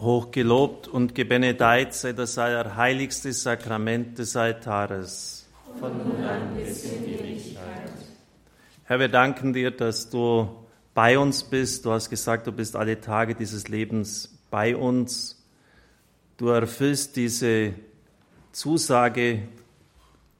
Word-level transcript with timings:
Hochgelobt 0.00 0.88
und 0.88 1.14
gebenedeit 1.14 1.94
sei 1.94 2.12
das 2.12 2.38
allerheiligste 2.38 3.32
Sakrament 3.32 4.18
des 4.18 4.34
Altares. 4.34 5.46
Von 5.78 5.98
nun 5.98 6.24
an 6.24 6.54
bis 6.56 6.84
in 6.84 7.04
Ewigkeit. 7.06 7.92
Herr, 8.84 8.98
wir 8.98 9.08
danken 9.08 9.52
dir, 9.52 9.70
dass 9.70 10.08
du 10.08 10.48
bei 10.94 11.18
uns 11.18 11.44
bist. 11.44 11.84
Du 11.84 11.92
hast 11.92 12.08
gesagt, 12.08 12.46
du 12.46 12.52
bist 12.52 12.76
alle 12.76 13.00
Tage 13.00 13.34
dieses 13.34 13.68
Lebens 13.68 14.38
bei 14.50 14.74
uns. 14.74 15.44
Du 16.38 16.48
erfüllst 16.48 17.16
diese 17.16 17.74
Zusage 18.52 19.42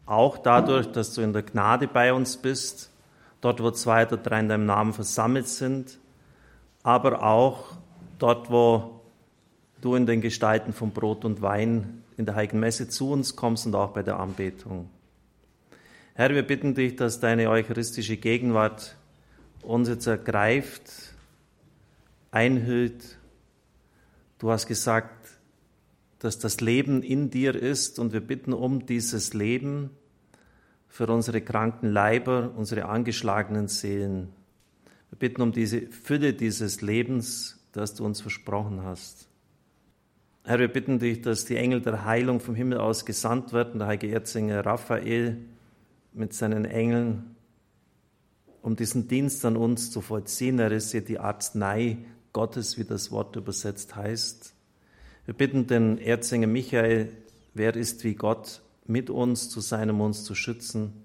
auch 0.07 0.39
dadurch, 0.39 0.91
dass 0.91 1.13
du 1.13 1.21
in 1.21 1.33
der 1.33 1.43
Gnade 1.43 1.87
bei 1.87 2.13
uns 2.13 2.37
bist, 2.37 2.91
dort 3.41 3.63
wo 3.63 3.71
zwei 3.71 4.07
oder 4.07 4.17
drei 4.17 4.41
in 4.41 4.49
deinem 4.49 4.67
Namen 4.67 4.93
versammelt 4.93 5.47
sind, 5.47 5.99
aber 6.83 7.23
auch 7.23 7.73
dort, 8.19 8.51
wo 8.51 9.00
du 9.81 9.95
in 9.95 10.07
den 10.07 10.21
Gestalten 10.21 10.73
von 10.73 10.93
Brot 10.93 11.25
und 11.25 11.43
Wein 11.43 12.03
in 12.17 12.27
der 12.27 12.35
Heiligen 12.35 12.61
Messe 12.61 12.89
zu 12.89 13.11
uns 13.11 13.37
kommst 13.37 13.67
und 13.67 13.75
auch 13.75 13.93
bei 13.93 14.03
der 14.03 14.19
Anbetung. 14.21 14.91
Herr, 16.15 16.31
wir 16.31 16.43
bitten 16.43 16.75
dich, 16.75 16.97
dass 16.97 17.21
deine 17.21 17.49
eucharistische 17.49 18.17
Gegenwart 18.17 18.97
uns 19.63 19.89
jetzt 19.89 20.07
ergreift, 20.07 21.15
einhüllt. 22.31 23.19
Du 24.39 24.51
hast 24.51 24.67
gesagt, 24.67 25.31
dass 26.19 26.39
das 26.39 26.61
Leben 26.61 27.03
in 27.03 27.31
dir 27.31 27.55
ist 27.55 27.99
und 27.99 28.13
wir 28.13 28.21
bitten 28.21 28.53
um 28.53 28.85
dieses 28.85 29.33
Leben 29.33 29.91
für 30.89 31.07
unsere 31.07 31.41
kranken 31.41 31.91
Leiber, 31.91 32.53
unsere 32.55 32.87
angeschlagenen 32.87 33.69
Seelen. 33.69 34.29
Wir 35.09 35.19
bitten 35.19 35.41
um 35.41 35.53
diese 35.53 35.87
Fülle 35.87 36.35
dieses 36.35 36.83
Lebens, 36.83 37.59
das 37.73 37.95
du 37.95 38.05
uns 38.05 38.21
versprochen 38.21 38.83
hast. 38.83 39.30
Herr, 40.45 40.59
wir 40.59 40.69
bitten 40.69 40.99
dich, 40.99 41.21
dass 41.21 41.45
die 41.45 41.57
Engel 41.57 41.83
der 41.83 42.07
Heilung 42.07 42.41
vom 42.41 42.55
Himmel 42.55 42.79
aus 42.79 43.05
gesandt 43.05 43.53
werden, 43.53 43.79
der 43.79 43.89
heilige 43.89 44.11
Erzinger 44.11 44.65
Raphael 44.65 45.37
mit 46.15 46.33
seinen 46.33 46.65
Engeln, 46.65 47.37
um 48.63 48.75
diesen 48.75 49.07
Dienst 49.07 49.45
an 49.45 49.57
uns 49.57 49.91
zu 49.91 50.01
vollziehen. 50.01 50.59
Er 50.59 50.73
ist 50.73 50.93
ja 50.95 51.01
die 51.01 51.19
Arznei 51.19 51.99
Gottes, 52.33 52.79
wie 52.79 52.85
das 52.85 53.11
Wort 53.11 53.37
übersetzt 53.37 53.95
heißt. 53.95 54.55
Wir 55.27 55.35
bitten 55.35 55.67
den 55.67 55.99
Erzinger 55.99 56.47
Michael, 56.47 57.13
wer 57.53 57.77
ist 57.77 58.03
wie 58.03 58.15
Gott, 58.15 58.63
mit 58.87 59.11
uns 59.11 59.51
zu 59.51 59.61
sein, 59.61 59.91
um 59.91 60.01
uns 60.01 60.25
zu 60.25 60.35
schützen. 60.35 61.05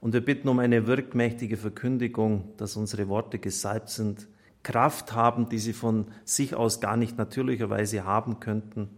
Und 0.00 0.14
wir 0.14 0.24
bitten 0.24 0.48
um 0.48 0.58
eine 0.58 0.88
wirkmächtige 0.88 1.56
Verkündigung, 1.56 2.48
dass 2.56 2.76
unsere 2.76 3.08
Worte 3.08 3.38
gesalbt 3.38 3.88
sind 3.88 4.26
Kraft 4.68 5.14
haben, 5.14 5.48
die 5.48 5.58
sie 5.58 5.72
von 5.72 6.08
sich 6.26 6.54
aus 6.54 6.82
gar 6.82 6.98
nicht 6.98 7.16
natürlicherweise 7.16 8.04
haben 8.04 8.38
könnten, 8.38 8.90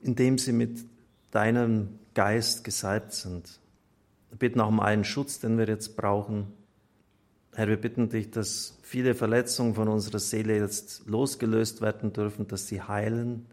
indem 0.00 0.38
sie 0.38 0.50
mit 0.52 0.84
deinem 1.30 2.00
Geist 2.14 2.64
gesalbt 2.64 3.12
sind. 3.12 3.60
Wir 4.30 4.38
bitten 4.38 4.60
auch 4.60 4.66
um 4.66 4.80
allen 4.80 5.04
Schutz, 5.04 5.38
den 5.38 5.56
wir 5.56 5.68
jetzt 5.68 5.96
brauchen. 5.96 6.48
Herr, 7.54 7.68
wir 7.68 7.76
bitten 7.76 8.08
dich, 8.08 8.32
dass 8.32 8.76
viele 8.82 9.14
Verletzungen 9.14 9.76
von 9.76 9.86
unserer 9.86 10.18
Seele 10.18 10.58
jetzt 10.58 11.06
losgelöst 11.06 11.80
werden 11.80 12.12
dürfen, 12.12 12.48
dass 12.48 12.66
sie 12.66 12.82
heilen. 12.82 13.46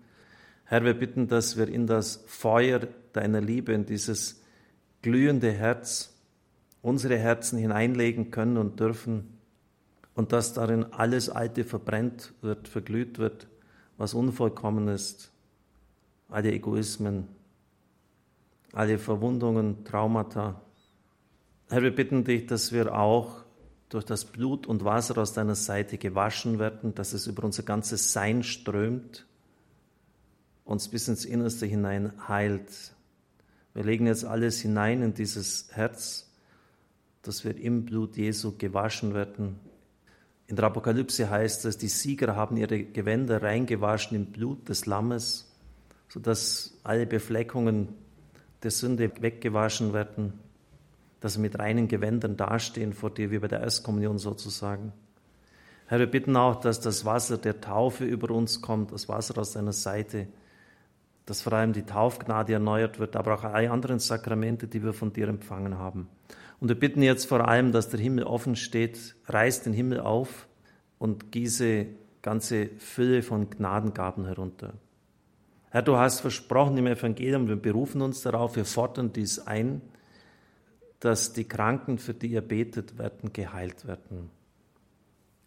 Herr, 0.63 0.83
wir 0.83 0.95
bitten, 0.95 1.27
dass 1.27 1.57
wir 1.57 1.67
in 1.67 1.85
das 1.85 2.23
Feuer 2.25 2.87
deiner 3.13 3.39
Liebe, 3.39 3.73
in 3.73 3.85
dieses 3.85 4.41
glühende 5.03 5.51
Herz, 5.51 6.11
unsere 6.81 7.19
Herzen 7.19 7.59
hineinlegen 7.59 8.31
können 8.31 8.57
und 8.57 8.79
dürfen 8.79 9.38
und 10.19 10.33
dass 10.33 10.51
darin 10.51 10.83
alles 10.91 11.29
Alte 11.29 11.63
verbrennt 11.63 12.33
wird, 12.41 12.67
verglüht 12.67 13.19
wird, 13.19 13.47
was 13.95 14.13
unvollkommen 14.13 14.89
ist, 14.89 15.31
alle 16.27 16.51
Egoismen, 16.51 17.29
alle 18.73 18.97
Verwundungen, 18.97 19.85
Traumata. 19.85 20.61
Herr, 21.69 21.83
wir 21.83 21.95
bitten 21.95 22.25
dich, 22.25 22.47
dass 22.47 22.73
wir 22.73 22.93
auch 22.99 23.45
durch 23.87 24.03
das 24.03 24.25
Blut 24.25 24.67
und 24.67 24.83
Wasser 24.83 25.17
aus 25.19 25.31
deiner 25.31 25.55
Seite 25.55 25.97
gewaschen 25.97 26.59
werden, 26.59 26.93
dass 26.93 27.13
es 27.13 27.25
über 27.25 27.45
unser 27.45 27.63
ganzes 27.63 28.11
Sein 28.11 28.43
strömt, 28.43 29.25
uns 30.65 30.89
bis 30.89 31.07
ins 31.07 31.23
Innerste 31.23 31.65
hinein 31.65 32.11
heilt. 32.27 32.93
Wir 33.73 33.85
legen 33.85 34.05
jetzt 34.05 34.25
alles 34.25 34.59
hinein 34.59 35.01
in 35.01 35.13
dieses 35.13 35.69
Herz, 35.71 36.29
dass 37.21 37.45
wir 37.45 37.55
im 37.55 37.85
Blut 37.85 38.17
Jesu 38.17 38.57
gewaschen 38.57 39.13
werden, 39.13 39.61
in 40.49 40.55
der 40.55 40.65
Apokalypse 40.65 41.29
heißt 41.29 41.65
es, 41.65 41.77
die 41.77 41.89
Sieger 41.89 42.35
haben 42.35 42.57
ihre 42.57 42.83
Gewänder 42.83 43.43
reingewaschen 43.43 44.17
im 44.17 44.25
Blut 44.25 44.67
des 44.67 44.87
Lammes, 44.87 45.55
sodass 46.07 46.79
alle 46.83 47.05
Befleckungen 47.05 47.89
der 48.63 48.71
Sünde 48.71 49.11
weggewaschen 49.21 49.93
werden, 49.93 50.39
dass 51.19 51.37
wir 51.37 51.43
mit 51.43 51.59
reinen 51.59 51.87
Gewändern 51.87 52.35
dastehen 52.35 52.93
vor 52.93 53.11
dir, 53.11 53.29
wie 53.29 53.37
bei 53.37 53.47
der 53.47 53.59
Erstkommunion 53.59 54.17
sozusagen. 54.17 54.91
Herr, 55.85 55.99
wir 55.99 56.09
bitten 56.09 56.35
auch, 56.35 56.59
dass 56.59 56.79
das 56.79 57.05
Wasser 57.05 57.37
der 57.37 57.61
Taufe 57.61 58.05
über 58.05 58.33
uns 58.33 58.59
kommt, 58.59 58.91
das 58.91 59.07
Wasser 59.07 59.37
aus 59.37 59.51
deiner 59.51 59.71
Seite, 59.71 60.29
dass 61.27 61.43
vor 61.43 61.53
allem 61.53 61.73
die 61.73 61.83
Taufgnade 61.83 62.53
erneuert 62.53 62.97
wird, 62.97 63.15
aber 63.15 63.35
auch 63.35 63.43
alle 63.43 63.69
anderen 63.69 63.99
Sakramente, 63.99 64.67
die 64.67 64.83
wir 64.83 64.93
von 64.93 65.13
dir 65.13 65.27
empfangen 65.27 65.77
haben. 65.77 66.09
Und 66.59 66.67
wir 66.67 66.79
bitten 66.79 67.01
jetzt 67.01 67.25
vor 67.25 67.47
allem, 67.47 67.71
dass 67.71 67.89
der 67.89 67.99
Himmel 67.99 68.25
offen 68.25 68.55
steht, 68.55 69.15
reiß 69.25 69.63
den 69.63 69.73
Himmel 69.73 70.01
auf 70.01 70.47
und 70.97 71.31
gieße 71.31 71.85
ganze 72.21 72.67
Fülle 72.77 73.21
von 73.21 73.49
Gnadengaben 73.49 74.25
herunter. 74.25 74.73
Herr, 75.69 75.83
du 75.83 75.97
hast 75.97 76.21
versprochen 76.21 76.77
im 76.77 76.87
Evangelium, 76.87 77.47
wir 77.47 77.55
berufen 77.55 78.01
uns 78.01 78.21
darauf, 78.21 78.55
wir 78.55 78.65
fordern 78.65 79.13
dies 79.13 79.39
ein, 79.39 79.81
dass 80.99 81.31
die 81.31 81.45
Kranken, 81.45 81.97
für 81.97 82.13
die 82.13 82.27
ihr 82.27 82.41
betet 82.41 82.97
werden, 82.97 83.31
geheilt 83.31 83.87
werden. 83.87 84.29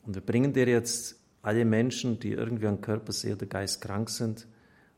Und 0.04 0.14
wir 0.14 0.22
bringen 0.22 0.52
dir 0.52 0.66
jetzt 0.66 1.20
alle 1.42 1.64
Menschen, 1.64 2.20
die 2.20 2.32
irgendwie 2.32 2.68
an 2.68 2.80
Körper, 2.80 3.12
Seele 3.12 3.34
oder 3.34 3.46
Geist 3.46 3.80
krank 3.82 4.08
sind, 4.08 4.46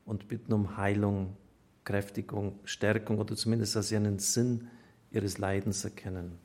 und 0.04 0.28
bitten 0.28 0.52
um 0.52 0.76
Heilung, 0.76 1.36
Kräftigung, 1.84 2.58
Stärkung 2.64 3.18
oder 3.18 3.34
zumindest, 3.36 3.74
dass 3.74 3.88
sie 3.88 3.96
einen 3.96 4.18
Sinn 4.18 4.68
ihres 5.14 5.38
Leidens 5.38 5.84
erkennen. 5.84 6.38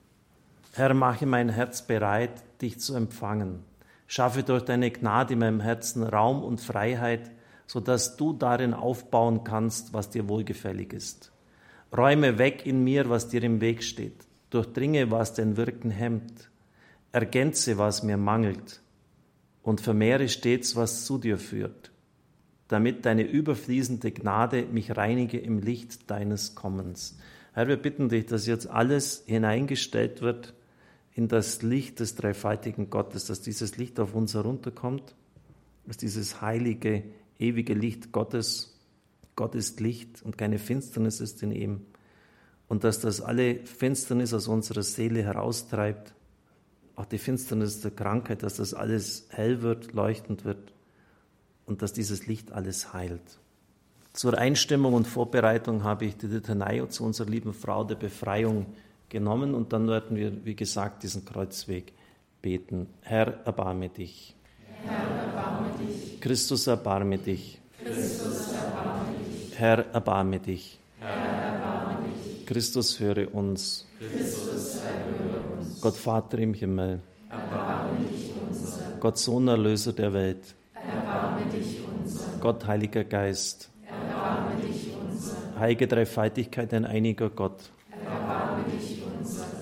Herr, 0.73 0.93
mache 0.93 1.25
mein 1.25 1.49
Herz 1.49 1.85
bereit, 1.85 2.43
dich 2.61 2.79
zu 2.79 2.95
empfangen. 2.95 3.63
Schaffe 4.07 4.43
durch 4.43 4.63
deine 4.63 4.91
Gnade 4.91 5.33
in 5.33 5.39
meinem 5.39 5.59
Herzen 5.59 6.03
Raum 6.03 6.43
und 6.43 6.61
Freiheit, 6.61 7.31
sodass 7.67 8.17
du 8.17 8.33
darin 8.33 8.73
aufbauen 8.73 9.43
kannst, 9.43 9.93
was 9.93 10.09
dir 10.09 10.27
wohlgefällig 10.27 10.93
ist. 10.93 11.31
Räume 11.95 12.37
weg 12.37 12.65
in 12.65 12.83
mir, 12.83 13.09
was 13.09 13.29
dir 13.29 13.43
im 13.43 13.61
Weg 13.61 13.83
steht. 13.83 14.25
Durchdringe, 14.49 15.11
was 15.11 15.33
dein 15.33 15.57
Wirken 15.57 15.91
hemmt. 15.91 16.49
Ergänze, 17.11 17.77
was 17.77 18.03
mir 18.03 18.17
mangelt. 18.17 18.81
Und 19.63 19.81
vermehre 19.81 20.29
stets, 20.29 20.75
was 20.75 21.05
zu 21.05 21.17
dir 21.17 21.37
führt, 21.37 21.91
damit 22.67 23.05
deine 23.05 23.23
überfließende 23.23 24.11
Gnade 24.11 24.63
mich 24.63 24.95
reinige 24.95 25.37
im 25.37 25.59
Licht 25.59 26.09
deines 26.09 26.55
Kommens. 26.55 27.17
Herr, 27.59 27.67
wir 27.67 27.75
bitten 27.75 28.07
dich, 28.07 28.25
dass 28.25 28.47
jetzt 28.47 28.69
alles 28.69 29.23
hineingestellt 29.25 30.21
wird 30.21 30.53
in 31.11 31.27
das 31.27 31.61
Licht 31.61 31.99
des 31.99 32.15
dreifaltigen 32.15 32.89
Gottes, 32.89 33.25
dass 33.25 33.41
dieses 33.41 33.75
Licht 33.75 33.99
auf 33.99 34.15
uns 34.15 34.33
herunterkommt, 34.33 35.13
dass 35.85 35.97
dieses 35.97 36.39
heilige, 36.39 37.03
ewige 37.37 37.73
Licht 37.73 38.13
Gottes, 38.13 38.79
Gott 39.35 39.55
ist 39.55 39.81
Licht 39.81 40.21
und 40.23 40.37
keine 40.37 40.57
Finsternis 40.57 41.19
ist 41.19 41.43
in 41.43 41.51
ihm, 41.51 41.81
und 42.69 42.85
dass 42.85 43.01
das 43.01 43.19
alle 43.19 43.55
Finsternis 43.65 44.33
aus 44.33 44.47
unserer 44.47 44.83
Seele 44.83 45.21
heraustreibt, 45.21 46.13
auch 46.95 47.07
die 47.07 47.17
Finsternis 47.17 47.81
der 47.81 47.91
Krankheit, 47.91 48.41
dass 48.41 48.55
das 48.55 48.73
alles 48.73 49.27
hell 49.31 49.61
wird, 49.61 49.91
leuchtend 49.91 50.45
wird 50.45 50.71
und 51.65 51.81
dass 51.81 51.91
dieses 51.91 52.25
Licht 52.25 52.53
alles 52.53 52.93
heilt. 52.93 53.41
Zur 54.13 54.37
Einstimmung 54.37 54.93
und 54.93 55.07
Vorbereitung 55.07 55.83
habe 55.83 56.05
ich 56.05 56.17
die 56.17 56.27
Litanei 56.27 56.83
zu 56.87 57.03
unserer 57.03 57.29
lieben 57.29 57.53
Frau 57.53 57.83
der 57.83 57.95
Befreiung 57.95 58.65
genommen 59.07 59.53
und 59.53 59.71
dann 59.71 59.87
werden 59.87 60.17
wir, 60.17 60.45
wie 60.45 60.55
gesagt, 60.55 61.03
diesen 61.03 61.25
Kreuzweg 61.25 61.93
beten. 62.41 62.87
Herr, 63.01 63.45
erbarme 63.45 63.89
dich. 63.89 64.35
Herr, 64.83 65.27
erbarme 65.27 65.69
dich. 65.79 66.19
Christus, 66.19 66.67
erbarme 66.67 67.17
dich. 67.17 67.61
Christus, 67.83 68.53
erbarme 68.53 69.13
dich. 69.29 69.59
Herr, 69.59 69.85
erbarme 69.93 70.39
dich. 70.39 70.79
Herr, 70.99 71.53
erbarme 71.53 72.07
dich. 72.07 72.45
Christus, 72.45 72.99
höre 72.99 73.33
uns. 73.33 73.87
Christus, 73.99 74.79
uns. 75.59 75.81
Gott 75.81 75.95
Vater 75.95 76.39
im 76.39 76.55
Himmel. 76.55 76.99
Erbarme 77.29 77.99
dich 78.07 78.31
unser. 78.47 78.97
Gott 78.99 79.17
Sohn, 79.19 79.47
Erlöser 79.47 79.93
der 79.93 80.11
Welt. 80.13 80.55
Erbarme 80.73 81.45
dich 81.51 81.79
unser. 81.95 82.25
Gott, 82.41 82.65
Heiliger 82.65 83.03
Geist 83.03 83.69
Heilige 85.59 85.87
Dreifaltigkeit, 85.87 86.73
ein 86.73 86.85
einiger 86.85 87.29
Gott. 87.29 87.69
Erbarme. 87.91 88.63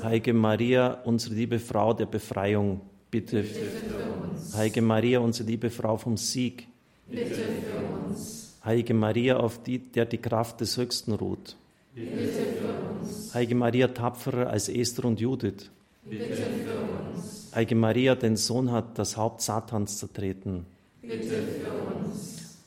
Heilige 0.04 0.34
Maria, 0.34 1.02
unsere 1.04 1.36
liebe 1.36 1.60
Frau 1.60 1.94
der 1.94 2.06
Befreiung, 2.06 2.82
bitte. 3.10 3.42
bitte 3.42 3.60
für 3.60 4.32
uns. 4.32 4.56
Heilige 4.56 4.82
Maria, 4.82 5.20
unsere 5.20 5.50
liebe 5.50 5.70
Frau 5.70 5.98
vom 5.98 6.18
Sieg, 6.18 6.68
Bitte 7.10 7.36
für 7.36 8.10
uns. 8.10 8.58
Heilige 8.64 8.94
Maria, 8.94 9.38
auf 9.38 9.64
die, 9.64 9.80
der 9.80 10.06
die 10.06 10.18
Kraft 10.18 10.62
des 10.62 10.78
Höchsten 10.78 11.14
ruht. 11.14 11.56
Bitte 11.96 12.12
für 12.12 13.02
uns. 13.02 13.34
Heilige 13.34 13.56
Maria, 13.56 13.88
tapferer 13.88 14.50
als 14.50 14.70
Esther 14.70 15.06
und 15.06 15.20
Judith. 15.20 15.70
Bitte 16.04 16.26
für 16.36 17.16
uns. 17.16 17.52
Heilige 17.56 17.76
Maria, 17.76 18.16
den 18.16 18.36
Sohn 18.36 18.72
hat 18.72 19.00
das 19.00 19.18
Haupt 19.18 19.42
Satans 19.42 19.98
zertreten. 19.98 20.66
Bitte 21.02 21.24
für 21.24 21.72
uns. 21.72 21.77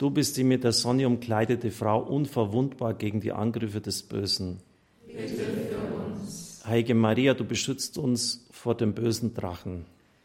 Du 0.00 0.08
bist 0.08 0.38
die 0.38 0.44
mit 0.44 0.64
der 0.64 0.72
Sonne 0.72 1.06
umkleidete 1.06 1.70
Frau, 1.70 2.00
unverwundbar 2.00 2.94
gegen 2.94 3.20
die 3.20 3.32
Angriffe 3.32 3.82
des 3.82 4.02
Bösen. 4.02 4.60
Bitte 5.06 5.28
für 5.28 6.14
uns. 6.16 6.62
Heilige 6.66 6.94
Maria, 6.94 7.34
du 7.34 7.44
beschützt 7.44 7.98
uns 7.98 8.46
vor 8.50 8.74
dem 8.74 8.94
bösen 8.94 9.34
Drachen. 9.34 9.84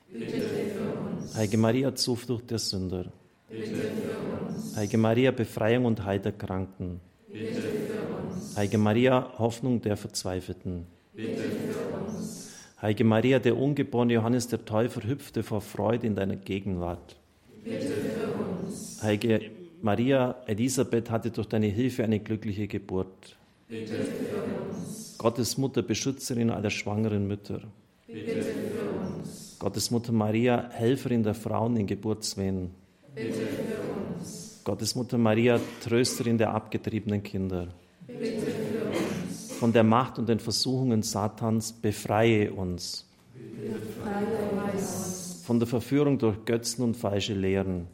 Bitte 0.10 0.32
für 0.32 1.20
uns. 1.20 1.36
Heilige 1.36 1.58
Maria, 1.58 1.94
Zuflucht 1.94 2.52
der 2.52 2.60
Sünder. 2.60 3.12
Bitte 3.50 3.76
für 3.76 4.48
uns. 4.48 4.78
Heilige 4.78 4.98
Maria, 4.98 5.32
Befreiung 5.32 5.84
und 5.84 6.06
Heil 6.06 6.20
der 6.22 6.32
Kranken. 6.32 7.02
Bitte 7.30 7.62
für 7.62 8.34
uns. 8.34 8.56
Heilige 8.56 8.78
Maria, 8.78 9.34
Hoffnung 9.38 9.82
der 9.82 9.98
Verzweifelten. 9.98 10.88
Bitte 11.14 11.42
für 11.42 12.16
uns. 12.16 12.50
Heilige 12.82 13.04
Maria, 13.04 13.40
der 13.40 13.58
ungeborene 13.58 14.14
Johannes 14.14 14.48
der 14.48 14.64
Täufer 14.64 15.06
hüpfte 15.06 15.44
vor 15.44 15.60
Freude 15.60 16.08
in 16.08 16.16
deiner 16.16 16.38
Gegenwart. 16.38 17.18
Bitte 17.62 17.88
für 17.88 18.66
uns. 18.66 19.04
Heilige 19.04 19.65
Maria, 19.86 20.36
Elisabeth 20.48 21.12
hatte 21.12 21.30
durch 21.30 21.48
deine 21.48 21.68
Hilfe 21.68 22.04
eine 22.04 22.20
glückliche 22.20 22.68
Geburt. 22.68 23.38
Bitte 23.68 23.94
für 23.94 24.72
uns. 24.72 25.16
Gottes 25.20 25.60
Mutter, 25.60 25.84
Beschützerin 25.84 26.50
aller 26.50 26.72
schwangeren 26.72 27.28
Mütter. 27.28 27.62
Bitte 28.08 28.42
für 28.42 29.20
uns. 29.20 29.58
Gottes 29.60 29.92
Mutter 29.92 30.12
Maria, 30.12 30.72
Helferin 30.72 31.22
der 31.22 31.36
Frauen 31.36 31.78
in 31.78 31.86
Geburtswehen. 31.86 32.72
Bitte 33.14 33.34
für 33.34 34.20
uns. 34.20 34.60
Gottes 34.64 34.96
Mutter 34.96 35.20
Maria, 35.20 35.60
Trösterin 35.84 36.40
der 36.40 36.52
abgetriebenen 36.56 37.22
Kinder. 37.22 37.68
Bitte 38.08 38.42
für 38.42 38.86
uns. 38.88 39.52
Von 39.52 39.72
der 39.72 39.84
Macht 39.84 40.18
und 40.18 40.28
den 40.28 40.40
Versuchungen 40.40 41.04
Satans 41.04 41.72
befreie 41.72 42.52
uns. 42.52 43.06
Befreie 43.36 44.74
uns. 44.74 45.44
Von 45.46 45.60
der 45.60 45.68
Verführung 45.68 46.18
durch 46.18 46.44
Götzen 46.44 46.84
und 46.84 46.98
falsche 46.98 47.36
Lehren. 47.36 47.86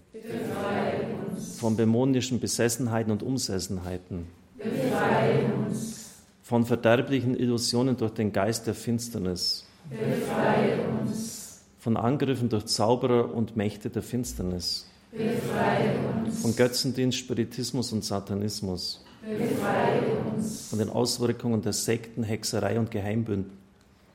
Von 1.61 1.77
dämonischen 1.77 2.39
Besessenheiten 2.39 3.11
und 3.11 3.21
Umsessenheiten. 3.21 4.25
Befreie 4.57 5.45
uns. 5.53 6.09
Von 6.41 6.65
verderblichen 6.65 7.37
Illusionen 7.37 7.95
durch 7.97 8.13
den 8.13 8.33
Geist 8.33 8.65
der 8.65 8.73
Finsternis. 8.73 9.67
Befreie 9.87 10.79
uns. 11.03 11.61
Von 11.77 11.97
Angriffen 11.97 12.49
durch 12.49 12.65
Zauberer 12.65 13.31
und 13.31 13.57
Mächte 13.57 13.91
der 13.91 14.01
Finsternis. 14.01 14.87
Befreie 15.11 15.99
uns. 16.25 16.41
Von 16.41 16.55
Götzendienst, 16.55 17.19
Spiritismus 17.19 17.93
und 17.93 18.03
Satanismus. 18.03 19.05
Befreie 19.21 20.01
uns. 20.35 20.69
Von 20.69 20.79
den 20.79 20.89
Auswirkungen 20.89 21.61
der 21.61 21.73
Sekten, 21.73 22.23
Hexerei 22.23 22.79
und 22.79 22.89
Geheimbünden. 22.89 23.55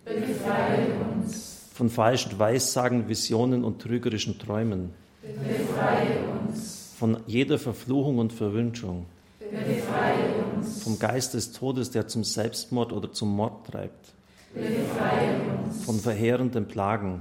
Befreie 0.05 0.89
uns. 1.15 1.61
Von 1.73 1.91
falschen 1.91 2.37
Weissagen, 2.41 3.09
Visionen 3.09 3.63
und 3.63 3.81
trügerischen 3.81 4.37
Träumen. 4.37 4.91
Befreie 5.23 6.25
uns. 6.49 6.76
Von 6.99 7.19
jeder 7.27 7.59
Verfluchung 7.59 8.17
und 8.19 8.33
Verwünschung. 8.33 9.05
Befreie 9.39 10.45
uns. 10.57 10.83
Vom 10.83 10.99
Geist 10.99 11.35
des 11.35 11.53
Todes, 11.53 11.91
der 11.91 12.09
zum 12.09 12.25
Selbstmord 12.25 12.91
oder 12.91 13.13
zum 13.13 13.37
Mord 13.37 13.67
treibt. 13.67 14.15
Befreie 14.55 15.37
uns. 15.63 15.85
Von 15.85 16.01
verheerenden 16.01 16.67
Plagen. 16.69 17.21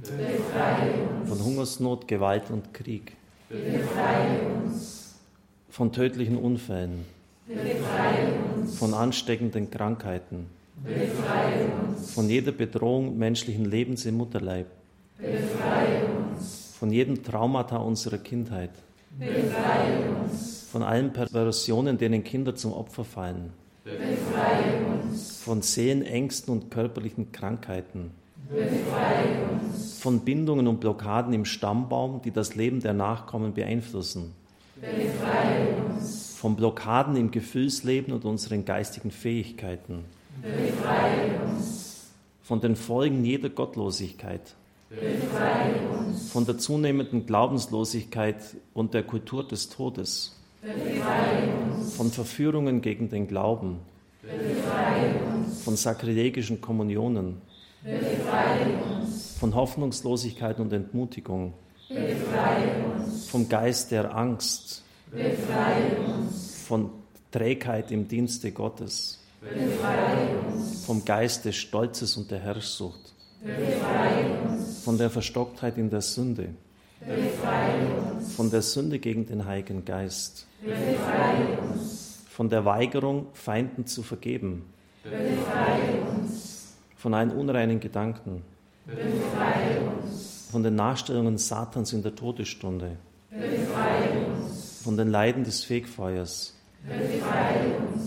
Befreie 0.00 0.92
uns. 1.20 1.28
Von 1.28 1.44
Hungersnot, 1.44 2.06
Gewalt 2.06 2.50
und 2.50 2.72
Krieg. 2.72 3.16
Befreie 3.48 4.46
uns. 4.64 5.16
Von 5.70 5.90
tödlichen 5.90 6.36
Unfällen. 6.36 7.04
Befreie 7.48 8.32
uns. 8.54 8.78
Von 8.78 8.94
ansteckenden 8.94 9.72
Krankheiten. 9.72 10.46
Befreie 10.84 11.66
uns. 11.88 12.12
Von 12.12 12.30
jeder 12.30 12.52
Bedrohung 12.52 13.18
menschlichen 13.18 13.64
Lebens 13.64 14.06
im 14.06 14.18
Mutterleib. 14.18 14.68
Befreie 15.18 16.04
uns. 16.30 16.76
Von 16.78 16.92
jedem 16.92 17.24
Traumata 17.24 17.78
unserer 17.78 18.18
Kindheit. 18.18 18.70
Befreie 19.18 20.10
uns. 20.22 20.68
Von 20.70 20.82
allen 20.82 21.12
Perversionen, 21.12 21.96
denen 21.96 22.22
Kinder 22.22 22.54
zum 22.54 22.72
Opfer 22.72 23.04
fallen. 23.04 23.52
Befreie 23.84 24.84
uns. 25.02 25.40
Von 25.40 25.62
Seelenängsten 25.62 26.52
und 26.52 26.70
körperlichen 26.70 27.32
Krankheiten. 27.32 28.10
Befreie 28.50 29.48
uns. 29.50 29.98
Von 29.98 30.20
Bindungen 30.20 30.66
und 30.66 30.80
Blockaden 30.80 31.32
im 31.32 31.46
Stammbaum, 31.46 32.20
die 32.22 32.30
das 32.30 32.56
Leben 32.56 32.80
der 32.80 32.92
Nachkommen 32.92 33.54
beeinflussen. 33.54 34.34
Befreie 34.76 35.68
uns. 35.88 36.36
Von 36.36 36.56
Blockaden 36.56 37.16
im 37.16 37.30
Gefühlsleben 37.30 38.12
und 38.12 38.26
unseren 38.26 38.66
geistigen 38.66 39.10
Fähigkeiten. 39.10 40.04
Befreie 40.42 41.40
uns. 41.46 42.10
Von 42.42 42.60
den 42.60 42.76
Folgen 42.76 43.24
jeder 43.24 43.48
Gottlosigkeit. 43.48 44.54
Befreie 44.88 45.88
uns. 45.98 46.30
Von 46.30 46.46
der 46.46 46.58
zunehmenden 46.58 47.26
Glaubenslosigkeit 47.26 48.36
und 48.72 48.94
der 48.94 49.02
Kultur 49.02 49.46
des 49.46 49.68
Todes. 49.68 50.36
Befreie 50.62 51.52
uns. 51.74 51.96
Von 51.96 52.10
Verführungen 52.10 52.80
gegen 52.82 53.08
den 53.08 53.26
Glauben. 53.26 53.80
Befreie 54.22 55.14
uns. 55.34 55.62
Von 55.62 55.76
sakrilegischen 55.76 56.60
Kommunionen. 56.60 57.40
Befreie 57.82 58.78
uns. 59.00 59.36
Von 59.38 59.54
Hoffnungslosigkeit 59.54 60.60
und 60.60 60.72
Entmutigung. 60.72 61.52
Befreie 61.88 62.84
uns. 62.96 63.28
Vom 63.28 63.48
Geist 63.48 63.90
der 63.90 64.14
Angst. 64.14 64.84
Befreie 65.10 65.96
uns. 66.06 66.62
Von 66.66 66.90
Trägheit 67.32 67.90
im 67.90 68.06
Dienste 68.06 68.52
Gottes. 68.52 69.20
Befreie 69.40 70.38
uns. 70.52 70.84
Vom 70.84 71.04
Geist 71.04 71.44
des 71.44 71.56
Stolzes 71.56 72.16
und 72.16 72.30
der 72.30 72.38
Herrschsucht. 72.38 73.15
Von 74.84 74.98
der 74.98 75.10
Verstocktheit 75.10 75.78
in 75.78 75.90
der 75.90 76.00
Sünde. 76.00 76.48
Von 78.36 78.50
der 78.50 78.62
Sünde 78.62 78.98
gegen 78.98 79.26
den 79.26 79.46
Heiligen 79.46 79.84
Geist. 79.84 80.46
Von 82.28 82.48
der 82.48 82.64
Weigerung, 82.64 83.26
Feinden 83.32 83.86
zu 83.86 84.02
vergeben. 84.02 84.64
Von 86.96 87.14
allen 87.14 87.30
unreinen 87.30 87.80
Gedanken. 87.80 88.42
Von 90.50 90.62
den 90.62 90.74
Nachstellungen 90.74 91.38
Satans 91.38 91.92
in 91.92 92.02
der 92.02 92.14
Todesstunde. 92.14 92.96
Von 94.82 94.96
den 94.96 95.10
Leiden 95.10 95.44
des 95.44 95.64
Fegfeuers. 95.64 96.54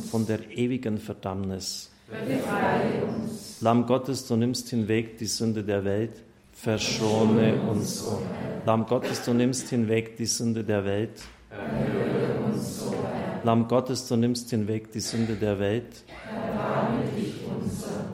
Von 0.10 0.26
der 0.26 0.50
ewigen 0.52 0.98
Verdammnis. 0.98 1.92
Befreie 2.10 3.04
uns. 3.06 3.58
Lamm 3.62 3.86
Gottes, 3.86 4.28
du 4.28 4.36
nimmst 4.36 4.70
hinweg 4.70 5.18
die 5.18 5.26
Sünde 5.26 5.64
der 5.64 5.84
Welt, 5.84 6.14
verschone 6.54 7.62
uns. 7.62 8.06
O 8.06 8.20
Lamm 8.66 8.86
Gottes, 8.86 9.24
du 9.24 9.34
nimmst 9.34 9.70
hinweg 9.70 10.18
die 10.18 10.26
Sünde 10.26 10.64
der 10.64 10.86
Welt. 10.86 11.22
Erhöre 11.50 12.46
uns, 12.46 12.84
o 12.84 12.92
Herr. 12.92 13.42
Lamm 13.44 13.68
Gottes, 13.68 14.08
du 14.08 14.16
nimmst 14.16 14.50
hinweg 14.50 14.92
die 14.92 15.00
Sünde 15.00 15.36
der 15.36 15.60
Welt. 15.60 16.04
Erbarme 16.32 17.04
dich 17.16 17.36
unser 17.48 18.10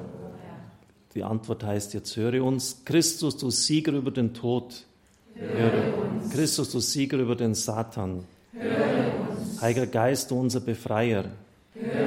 die 1.15 1.23
Antwort 1.23 1.63
heißt 1.63 1.93
jetzt, 1.93 2.17
höre 2.17 2.43
uns. 2.43 2.81
Christus, 2.83 3.37
du 3.37 3.49
Sieger 3.49 3.93
über 3.93 4.11
den 4.11 4.33
Tod. 4.33 4.83
Höre 5.33 5.97
uns. 5.97 6.33
Christus, 6.33 6.71
du 6.71 6.81
Sieger 6.81 7.17
über 7.17 7.37
den 7.37 7.55
Satan. 7.55 8.25
Höre 8.51 9.29
uns. 9.29 9.61
Heiliger 9.61 9.87
Geist, 9.87 10.29
du 10.29 10.39
unser 10.39 10.59
Befreier. 10.59 11.23
Höre 11.73 12.01
uns. 12.01 12.04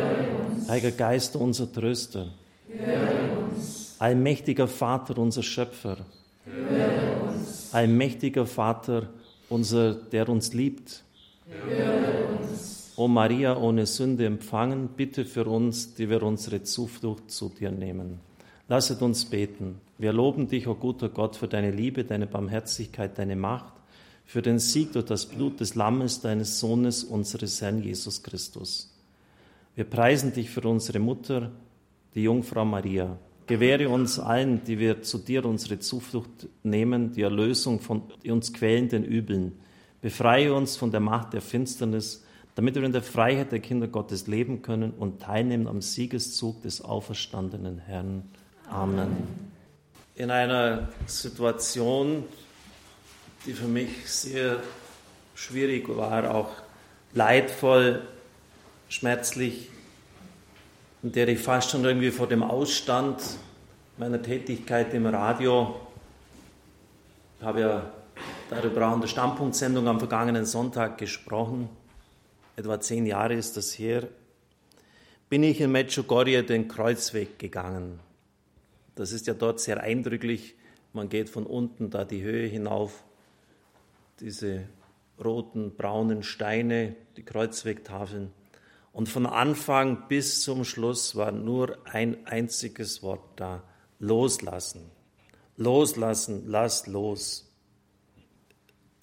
Heiliger 0.68 0.90
Geist, 0.90 1.34
unser 1.34 1.72
Tröster. 1.72 2.26
Uns. 2.68 3.96
Allmächtiger 3.98 4.68
Vater, 4.68 5.16
unser 5.16 5.42
Schöpfer. 5.42 5.96
Uns. 6.46 7.72
Allmächtiger 7.72 8.44
Vater, 8.44 9.08
unser, 9.48 9.94
der 9.94 10.28
uns 10.28 10.52
liebt. 10.52 11.04
Uns. 12.42 12.92
O 12.96 13.08
Maria, 13.08 13.56
ohne 13.56 13.86
Sünde 13.86 14.26
empfangen, 14.26 14.90
bitte 14.94 15.24
für 15.24 15.46
uns, 15.46 15.94
die 15.94 16.10
wir 16.10 16.22
unsere 16.22 16.62
Zuflucht 16.62 17.30
zu 17.30 17.48
dir 17.48 17.70
nehmen. 17.70 18.20
Lasset 18.68 19.00
uns 19.00 19.24
beten. 19.24 19.80
Wir 19.96 20.12
loben 20.12 20.48
dich, 20.48 20.66
o 20.66 20.74
guter 20.74 21.08
Gott, 21.08 21.36
für 21.36 21.48
deine 21.48 21.70
Liebe, 21.70 22.04
deine 22.04 22.26
Barmherzigkeit, 22.26 23.16
deine 23.16 23.36
Macht, 23.36 23.72
für 24.26 24.42
den 24.42 24.58
Sieg 24.58 24.92
durch 24.92 25.06
das 25.06 25.24
Blut 25.24 25.60
des 25.60 25.76
Lammes, 25.76 26.20
deines 26.20 26.60
Sohnes, 26.60 27.04
unseres 27.04 27.62
Herrn 27.62 27.82
Jesus 27.82 28.22
Christus. 28.22 28.90
Wir 29.78 29.84
preisen 29.84 30.32
dich 30.32 30.50
für 30.50 30.62
unsere 30.62 30.98
Mutter, 30.98 31.52
die 32.16 32.24
Jungfrau 32.24 32.64
Maria. 32.64 33.16
Gewähre 33.46 33.88
uns 33.88 34.18
allen, 34.18 34.64
die 34.64 34.80
wir 34.80 35.02
zu 35.02 35.18
dir 35.18 35.44
unsere 35.44 35.78
Zuflucht 35.78 36.48
nehmen, 36.64 37.12
die 37.12 37.22
Erlösung 37.22 37.78
von 37.78 38.02
uns 38.26 38.52
quälenden 38.52 39.04
Übeln. 39.04 39.52
Befreie 40.00 40.52
uns 40.52 40.76
von 40.76 40.90
der 40.90 40.98
Macht 40.98 41.32
der 41.32 41.42
Finsternis, 41.42 42.24
damit 42.56 42.74
wir 42.74 42.82
in 42.82 42.90
der 42.90 43.04
Freiheit 43.04 43.52
der 43.52 43.60
Kinder 43.60 43.86
Gottes 43.86 44.26
leben 44.26 44.62
können 44.62 44.90
und 44.90 45.22
teilnehmen 45.22 45.68
am 45.68 45.80
Siegeszug 45.80 46.60
des 46.62 46.80
auferstandenen 46.80 47.78
Herrn. 47.78 48.24
Amen. 48.68 49.16
In 50.16 50.32
einer 50.32 50.88
Situation, 51.06 52.24
die 53.46 53.52
für 53.52 53.68
mich 53.68 54.10
sehr 54.10 54.60
schwierig, 55.36 55.88
war 55.88 56.34
auch 56.34 56.50
leidvoll, 57.14 58.02
schmerzlich, 58.88 59.68
in 61.02 61.12
der 61.12 61.28
ich 61.28 61.38
fast 61.38 61.70
schon 61.70 61.84
irgendwie 61.84 62.10
vor 62.10 62.26
dem 62.26 62.42
Ausstand 62.42 63.22
meiner 63.98 64.22
Tätigkeit 64.22 64.92
im 64.94 65.06
Radio, 65.06 65.80
ich 67.38 67.44
habe 67.44 67.60
ja 67.60 67.92
darüber 68.50 68.88
auch 68.88 68.94
in 68.94 69.00
der 69.00 69.08
Standpunktsendung 69.08 69.86
am 69.86 69.98
vergangenen 69.98 70.46
Sonntag 70.46 70.98
gesprochen, 70.98 71.68
etwa 72.56 72.80
zehn 72.80 73.06
Jahre 73.06 73.34
ist 73.34 73.56
das 73.56 73.78
her, 73.78 74.08
bin 75.28 75.42
ich 75.42 75.60
in 75.60 75.70
Medjugorje 75.70 76.42
den 76.42 76.68
Kreuzweg 76.68 77.38
gegangen. 77.38 78.00
Das 78.94 79.12
ist 79.12 79.26
ja 79.26 79.34
dort 79.34 79.60
sehr 79.60 79.80
eindrücklich. 79.80 80.54
Man 80.94 81.08
geht 81.08 81.28
von 81.28 81.44
unten 81.44 81.90
da 81.90 82.04
die 82.04 82.22
Höhe 82.22 82.48
hinauf, 82.48 83.04
diese 84.20 84.64
roten, 85.22 85.76
braunen 85.76 86.22
Steine, 86.22 86.96
die 87.16 87.22
Kreuzwegtafeln. 87.22 88.32
Und 88.98 89.08
von 89.08 89.26
Anfang 89.26 90.08
bis 90.08 90.40
zum 90.42 90.64
Schluss 90.64 91.14
war 91.14 91.30
nur 91.30 91.78
ein 91.86 92.26
einziges 92.26 93.00
Wort 93.00 93.22
da. 93.36 93.62
Loslassen. 94.00 94.90
Loslassen, 95.56 96.48
lass 96.48 96.88
los. 96.88 97.48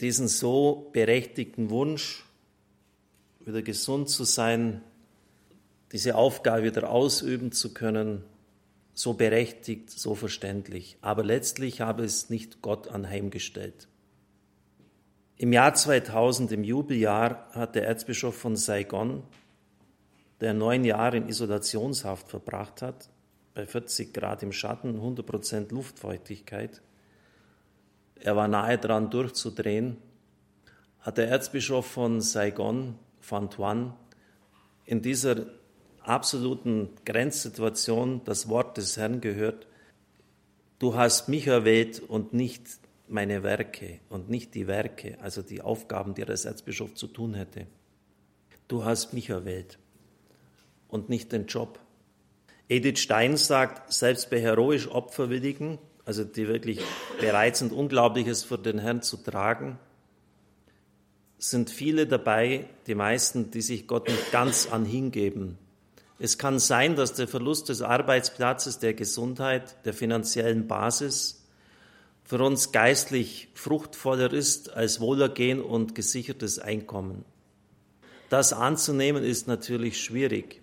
Diesen 0.01 0.27
so 0.27 0.89
berechtigten 0.91 1.69
Wunsch, 1.69 2.25
wieder 3.39 3.61
gesund 3.61 4.09
zu 4.09 4.25
sein, 4.25 4.81
diese 5.93 6.15
Aufgabe 6.15 6.65
wieder 6.65 6.89
ausüben 6.89 7.53
zu 7.53 7.73
können, 7.73 8.25
so 8.93 9.13
berechtigt, 9.13 9.89
so 9.89 10.13
verständlich. 10.13 10.97
Aber 10.99 11.23
letztlich 11.23 11.79
habe 11.79 12.03
es 12.03 12.29
nicht 12.29 12.61
Gott 12.61 12.89
anheimgestellt. 12.89 13.87
Im 15.37 15.53
Jahr 15.53 15.73
2000, 15.73 16.51
im 16.51 16.65
Jubeljahr, 16.65 17.47
hat 17.53 17.75
der 17.75 17.87
Erzbischof 17.87 18.35
von 18.35 18.57
Saigon, 18.57 19.23
der 20.41 20.53
neun 20.53 20.83
Jahre 20.83 21.17
in 21.17 21.29
Isolationshaft 21.29 22.29
verbracht 22.29 22.81
hat, 22.81 23.09
bei 23.53 23.65
40 23.65 24.13
Grad 24.13 24.43
im 24.43 24.51
Schatten, 24.51 24.95
100 24.95 25.25
Prozent 25.25 25.71
Luftfeuchtigkeit, 25.71 26.81
er 28.19 28.35
war 28.35 28.47
nahe 28.47 28.77
dran 28.77 29.09
durchzudrehen, 29.09 29.97
hat 30.99 31.17
der 31.17 31.29
Erzbischof 31.29 31.85
von 31.85 32.21
Saigon, 32.21 32.95
Van 33.27 33.49
Tuan, 33.49 33.93
in 34.85 35.01
dieser 35.01 35.45
absoluten 36.01 36.89
Grenzsituation 37.05 38.21
das 38.25 38.49
Wort 38.49 38.77
des 38.77 38.97
Herrn 38.97 39.21
gehört, 39.21 39.67
du 40.79 40.95
hast 40.95 41.29
mich 41.29 41.47
erwählt 41.47 41.99
und 41.99 42.33
nicht 42.33 42.63
meine 43.07 43.43
Werke 43.43 43.99
und 44.09 44.29
nicht 44.29 44.53
die 44.55 44.67
Werke, 44.67 45.17
also 45.21 45.41
die 45.41 45.61
Aufgaben, 45.61 46.13
die 46.13 46.23
er 46.23 46.29
als 46.29 46.45
Erzbischof 46.45 46.93
zu 46.95 47.07
tun 47.07 47.35
hätte. 47.35 47.67
Du 48.67 48.83
hast 48.83 49.13
mich 49.13 49.29
erwählt 49.29 49.77
und 50.95 51.09
nicht 51.09 51.31
den 51.33 51.45
Job. 51.45 51.79
Edith 52.69 52.99
Stein 52.99 53.37
sagt, 53.37 53.93
selbst 53.93 54.31
bei 54.31 54.41
heroisch 54.41 54.87
Opferwilligen, 54.87 55.77
also 56.05 56.23
die 56.23 56.47
wirklich 56.47 56.79
bereit 57.19 57.57
sind, 57.57 57.73
Unglaubliches 57.73 58.43
für 58.43 58.57
den 58.57 58.79
Herrn 58.79 59.03
zu 59.03 59.17
tragen, 59.17 59.77
sind 61.37 61.69
viele 61.69 62.07
dabei, 62.07 62.69
die 62.87 62.95
meisten, 62.95 63.51
die 63.51 63.61
sich 63.61 63.87
Gott 63.87 64.07
nicht 64.07 64.31
ganz 64.31 64.67
anhingeben. 64.71 65.57
Es 66.17 66.37
kann 66.37 66.59
sein, 66.59 66.95
dass 66.95 67.13
der 67.13 67.27
Verlust 67.27 67.67
des 67.69 67.81
Arbeitsplatzes, 67.81 68.79
der 68.79 68.93
Gesundheit, 68.93 69.85
der 69.85 69.93
finanziellen 69.93 70.65
Basis 70.65 71.45
für 72.23 72.41
uns 72.41 72.71
geistlich 72.71 73.49
fruchtvoller 73.53 74.31
ist 74.31 74.71
als 74.71 75.01
Wohlergehen 75.01 75.61
und 75.61 75.93
gesichertes 75.93 76.57
Einkommen. 76.57 77.25
Das 78.29 78.53
anzunehmen 78.53 79.23
ist 79.23 79.47
natürlich 79.47 80.01
schwierig. 80.01 80.61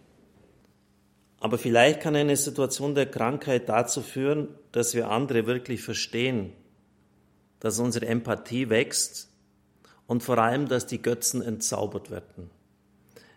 Aber 1.42 1.58
vielleicht 1.58 2.00
kann 2.00 2.14
eine 2.14 2.36
Situation 2.36 2.94
der 2.94 3.10
Krankheit 3.10 3.68
dazu 3.68 4.00
führen, 4.00 4.46
dass 4.70 4.94
wir 4.94 5.10
andere 5.10 5.44
wirklich 5.44 5.82
verstehen, 5.82 6.52
dass 7.58 7.80
unsere 7.80 8.06
Empathie 8.06 8.70
wächst 8.70 9.28
und 10.06 10.22
vor 10.22 10.38
allem, 10.38 10.68
dass 10.68 10.86
die 10.86 11.02
Götzen 11.02 11.42
entzaubert 11.42 12.12
werden. 12.12 12.48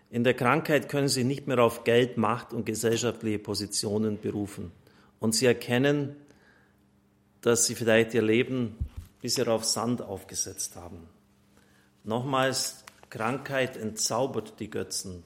In 0.08 0.22
der 0.22 0.34
Krankheit 0.34 0.88
können 0.88 1.08
sie 1.08 1.24
nicht 1.24 1.48
mehr 1.48 1.58
auf 1.58 1.82
Geld, 1.82 2.16
Macht 2.16 2.52
und 2.52 2.64
gesellschaftliche 2.64 3.40
Positionen 3.40 4.20
berufen. 4.20 4.70
Und 5.18 5.34
sie 5.34 5.46
erkennen, 5.46 6.14
dass 7.40 7.66
sie 7.66 7.74
vielleicht 7.74 8.14
ihr 8.14 8.22
Leben 8.22 8.76
bisher 9.20 9.48
auf 9.48 9.64
Sand 9.64 10.00
aufgesetzt 10.00 10.76
haben. 10.76 11.08
Nochmals, 12.04 12.84
Krankheit 13.10 13.76
entzaubert 13.76 14.60
die 14.60 14.70
Götzen 14.70 15.24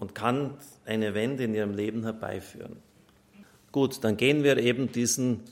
und 0.00 0.14
kann 0.14 0.56
eine 0.86 1.14
Wende 1.14 1.44
in 1.44 1.54
ihrem 1.54 1.74
Leben 1.74 2.02
herbeiführen. 2.04 2.76
Gut, 3.70 4.02
dann 4.02 4.16
gehen 4.16 4.42
wir 4.42 4.56
eben 4.56 4.90
diesen 4.90 5.42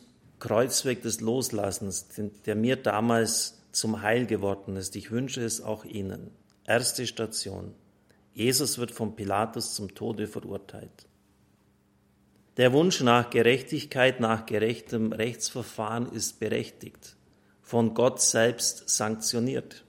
Kreuzweg 0.41 1.03
des 1.03 1.21
Loslassens, 1.21 2.09
der 2.47 2.57
mir 2.57 2.77
damals 2.77 3.63
zum 3.73 4.01
Heil 4.01 4.25
geworden 4.27 4.77
ist. 4.77 4.97
Ich 4.97 5.11
wünsche 5.11 5.45
es 5.45 5.61
auch 5.61 5.85
Ihnen. 5.85 6.31
Erste 6.65 7.07
Station. 7.07 7.75
Jesus 8.33 8.79
wird 8.79 8.91
von 8.91 9.15
Pilatus 9.15 9.75
zum 9.75 9.95
Tode 9.95 10.27
verurteilt. 10.27 11.07
Der 12.57 12.73
Wunsch 12.73 13.03
nach 13.03 13.29
Gerechtigkeit, 13.29 14.19
nach 14.19 14.47
gerechtem 14.47 15.13
Rechtsverfahren 15.13 16.11
ist 16.11 16.41
berechtigt, 16.41 17.17
von 17.61 17.93
Gott 17.93 18.23
selbst 18.23 18.89
sanktioniert 18.89 19.85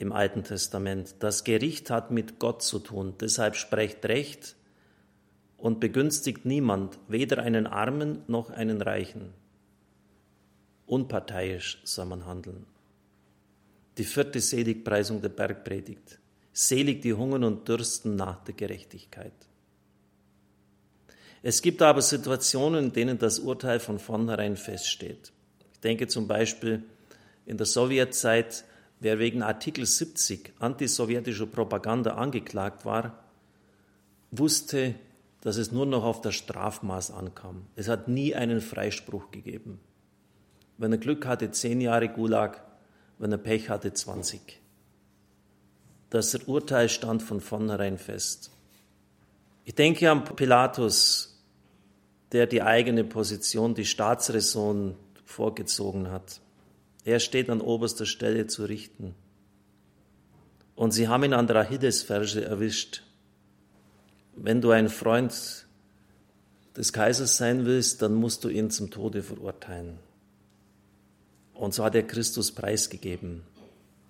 im 0.00 0.12
Alten 0.12 0.44
Testament. 0.44 1.16
Das 1.18 1.44
Gericht 1.44 1.90
hat 1.90 2.10
mit 2.10 2.38
Gott 2.38 2.62
zu 2.62 2.78
tun, 2.78 3.14
deshalb 3.20 3.54
sprecht 3.54 4.04
Recht 4.06 4.56
und 5.58 5.78
begünstigt 5.78 6.46
niemand, 6.46 6.98
weder 7.06 7.42
einen 7.42 7.66
Armen 7.66 8.22
noch 8.26 8.48
einen 8.48 8.80
Reichen. 8.80 9.34
Unparteiisch 10.86 11.82
soll 11.84 12.06
man 12.06 12.24
handeln. 12.24 12.64
Die 13.98 14.04
vierte 14.04 14.40
Seligpreisung 14.40 15.20
der 15.20 15.28
Bergpredigt. 15.28 16.18
Selig 16.52 17.02
die 17.02 17.12
hungern 17.12 17.44
und 17.44 17.68
dürsten 17.68 18.16
nach 18.16 18.42
der 18.44 18.54
Gerechtigkeit. 18.54 19.34
Es 21.42 21.60
gibt 21.60 21.82
aber 21.82 22.00
Situationen, 22.00 22.86
in 22.86 22.92
denen 22.92 23.18
das 23.18 23.38
Urteil 23.38 23.80
von 23.80 23.98
vornherein 23.98 24.56
feststeht. 24.56 25.30
Ich 25.72 25.80
denke 25.80 26.08
zum 26.08 26.26
Beispiel 26.26 26.84
in 27.44 27.58
der 27.58 27.66
Sowjetzeit, 27.66 28.64
wer 29.00 29.18
wegen 29.18 29.42
Artikel 29.42 29.84
70 29.84 30.52
antisowjetischer 30.58 31.46
Propaganda 31.46 32.14
angeklagt 32.14 32.84
war, 32.84 33.24
wusste, 34.30 34.94
dass 35.40 35.56
es 35.56 35.72
nur 35.72 35.86
noch 35.86 36.04
auf 36.04 36.20
das 36.20 36.34
Strafmaß 36.34 37.10
ankam. 37.10 37.66
Es 37.76 37.88
hat 37.88 38.08
nie 38.08 38.34
einen 38.34 38.60
Freispruch 38.60 39.30
gegeben. 39.30 39.80
Wenn 40.76 40.92
er 40.92 40.98
Glück 40.98 41.26
hatte, 41.26 41.50
zehn 41.50 41.80
Jahre 41.80 42.08
Gulag, 42.08 42.62
wenn 43.18 43.32
er 43.32 43.38
Pech 43.38 43.68
hatte, 43.68 43.92
20. 43.92 44.60
Das 46.10 46.34
Urteil 46.34 46.88
stand 46.88 47.22
von 47.22 47.40
vornherein 47.40 47.98
fest. 47.98 48.50
Ich 49.64 49.74
denke 49.74 50.10
an 50.10 50.24
Pilatus, 50.24 51.42
der 52.32 52.46
die 52.46 52.62
eigene 52.62 53.04
Position, 53.04 53.74
die 53.74 53.84
Staatsräson 53.84 54.96
vorgezogen 55.24 56.10
hat. 56.10 56.40
Er 57.04 57.20
steht 57.20 57.48
an 57.50 57.60
oberster 57.60 58.06
Stelle 58.06 58.46
zu 58.46 58.64
richten. 58.64 59.14
Und 60.74 60.92
sie 60.92 61.08
haben 61.08 61.24
ihn 61.24 61.34
an 61.34 61.46
der 61.46 61.56
Achillesferse 61.56 62.44
erwischt. 62.44 63.02
Wenn 64.36 64.60
du 64.60 64.70
ein 64.70 64.88
Freund 64.88 65.66
des 66.76 66.92
Kaisers 66.92 67.36
sein 67.36 67.66
willst, 67.66 68.00
dann 68.02 68.14
musst 68.14 68.44
du 68.44 68.48
ihn 68.48 68.70
zum 68.70 68.90
Tode 68.90 69.22
verurteilen. 69.22 69.98
Und 71.54 71.74
so 71.74 71.84
hat 71.84 71.94
er 71.94 72.02
Christus 72.02 72.52
preisgegeben. 72.52 73.42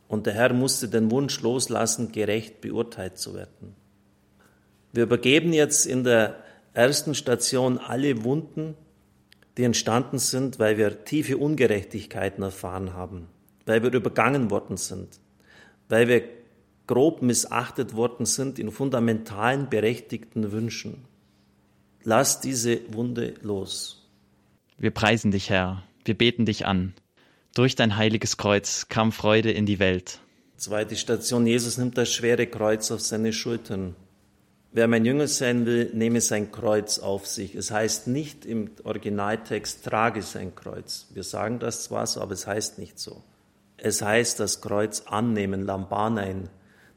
Und 0.07 0.27
der 0.27 0.35
Herr 0.35 0.53
musste 0.53 0.89
den 0.89 1.11
Wunsch 1.11 1.41
loslassen, 1.41 2.13
gerecht 2.13 2.61
beurteilt 2.61 3.19
zu 3.19 3.35
werden. 3.35 3.75
Wir 4.93 5.05
übergeben 5.05 5.53
jetzt 5.53 5.87
in 5.87 6.05
der 6.05 6.43
ersten 6.75 7.15
Station 7.15 7.79
alle 7.79 8.25
Wunden, 8.25 8.77
die 9.57 9.65
entstanden 9.65 10.19
sind, 10.19 10.59
weil 10.59 10.79
wir 10.79 11.05
tiefe 11.05 11.37
Ungerechtigkeiten 11.37 12.43
erfahren 12.43 12.95
haben, 12.95 13.29
weil 13.67 13.83
wir 13.83 13.93
übergangen 13.93 14.51
worden 14.51 14.77
sind, 14.77 15.21
weil 15.89 16.09
wir 16.09 16.23
grob 16.87 17.23
missachtet 17.23 17.95
worden 17.95 18.27
sind 18.27 18.59
in 18.59 18.71
fundamentalen 18.71 19.69
berechtigten 19.69 20.51
Wünschen. 20.53 21.05
Lass 22.03 22.41
diese 22.41 22.81
Wunde 22.93 23.35
los. 23.43 24.09
Wir 24.79 24.91
preisen 24.91 25.31
dich, 25.31 25.51
Herr, 25.51 25.83
wir 26.05 26.17
beten 26.17 26.47
dich 26.47 26.67
an. 26.67 26.95
Durch 27.55 27.75
dein 27.77 27.97
heiliges 27.97 28.37
Kreuz 28.37 28.89
kam 28.89 29.13
Freude 29.13 29.51
in 29.51 29.67
die 29.67 29.79
Welt. 29.79 30.21
Zweite 30.57 30.97
Station, 30.97 31.47
Jesus 31.47 31.79
nimmt 31.79 31.99
das 31.99 32.13
schwere 32.13 32.47
Kreuz 32.47 32.91
auf 32.91 33.01
seine 33.01 33.33
Schultern. 33.33 33.95
Wer 34.73 34.87
mein 34.87 35.05
Jünger 35.05 35.27
sein 35.27 35.67
will, 35.67 35.91
nehme 35.95 36.21
sein 36.21 36.53
Kreuz 36.53 37.01
auf 37.01 37.27
sich. 37.27 37.57
Es 37.57 37.73
heißt 37.73 38.07
nicht 38.07 38.47
im 38.47 38.71
Originaltext, 38.85 39.85
trage 39.85 40.23
sein 40.23 40.55
Kreuz. 40.55 41.09
Wir 41.13 41.25
sagen 41.25 41.59
das 41.59 41.83
zwar 41.83 42.07
so, 42.07 42.21
aber 42.21 42.35
es 42.35 42.47
heißt 42.47 42.79
nicht 42.79 43.01
so. 43.01 43.25
Es 43.77 44.01
heißt 44.01 44.39
das 44.39 44.61
Kreuz 44.61 45.03
annehmen, 45.07 45.67
Lambanein. 45.67 46.51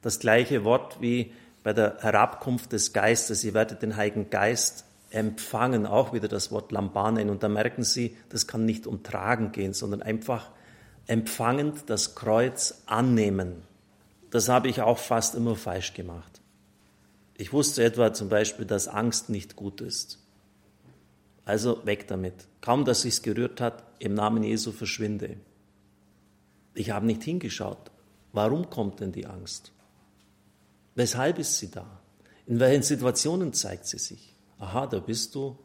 Das 0.03 0.20
gleiche 0.20 0.63
Wort 0.63 1.01
wie 1.01 1.32
bei 1.63 1.74
der 1.74 1.98
Herabkunft 2.01 2.74
des 2.74 2.94
Geistes. 2.94 3.44
Ihr 3.44 3.56
werdet 3.56 3.82
den 3.82 3.96
Heiligen 3.96 4.30
Geist 4.30 4.86
empfangen, 5.10 5.88
auch 5.88 6.13
wieder 6.13 6.27
das 6.27 6.51
Wort 6.51 6.72
Lambanein. 6.72 7.32
Und 7.32 7.42
da 7.42 7.50
merken 7.50 7.84
Sie, 7.84 8.15
das 8.30 8.46
kann 8.46 8.65
nicht 8.65 8.86
um 8.86 9.01
Tragen 9.01 9.51
gehen, 9.51 9.74
sondern 9.74 10.03
einfach 10.03 10.51
empfangend 11.08 11.89
das 11.89 12.13
Kreuz 12.13 12.84
annehmen. 12.86 13.63
Das 14.30 14.48
habe 14.48 14.68
ich 14.68 14.82
auch 14.82 15.00
fast 15.00 15.34
immer 15.34 15.56
falsch 15.56 15.96
gemacht. 15.96 16.43
Ich 17.44 17.52
wusste 17.52 17.84
etwa 17.84 18.14
zum 18.14 18.30
Beispiel, 18.30 18.64
dass 18.66 18.88
Angst 18.88 19.30
nicht 19.30 19.58
gut 19.58 19.82
ist. 19.82 20.18
Also 21.44 21.86
weg 21.86 22.08
damit. 22.08 22.48
Kaum, 22.62 22.86
dass 22.86 23.02
sich's 23.02 23.22
gerührt 23.22 23.60
hat, 23.60 23.84
im 24.00 24.14
Namen 24.14 24.44
Jesu 24.44 24.72
verschwinde. 24.72 25.36
Ich 26.74 26.92
habe 26.92 27.06
nicht 27.06 27.22
hingeschaut. 27.22 27.92
Warum 28.32 28.70
kommt 28.70 29.02
denn 29.02 29.12
die 29.12 29.26
Angst? 29.26 29.74
Weshalb 30.96 31.38
ist 31.38 31.58
sie 31.60 31.70
da? 31.70 32.00
In 32.46 32.62
welchen 32.62 32.84
Situationen 32.84 33.52
zeigt 33.52 33.88
sie 33.88 34.00
sich? 34.00 34.34
Aha, 34.58 34.88
da 34.88 35.00
bist 35.00 35.36
du. 35.36 35.58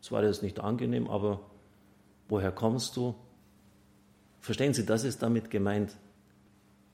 Zwar 0.00 0.22
ist 0.22 0.44
nicht 0.44 0.60
angenehm, 0.60 1.08
aber 1.08 1.40
woher 2.28 2.52
kommst 2.52 2.96
du? 2.96 3.16
Verstehen 4.38 4.72
Sie, 4.72 4.86
das 4.86 5.02
ist 5.02 5.20
damit 5.20 5.50
gemeint. 5.50 5.96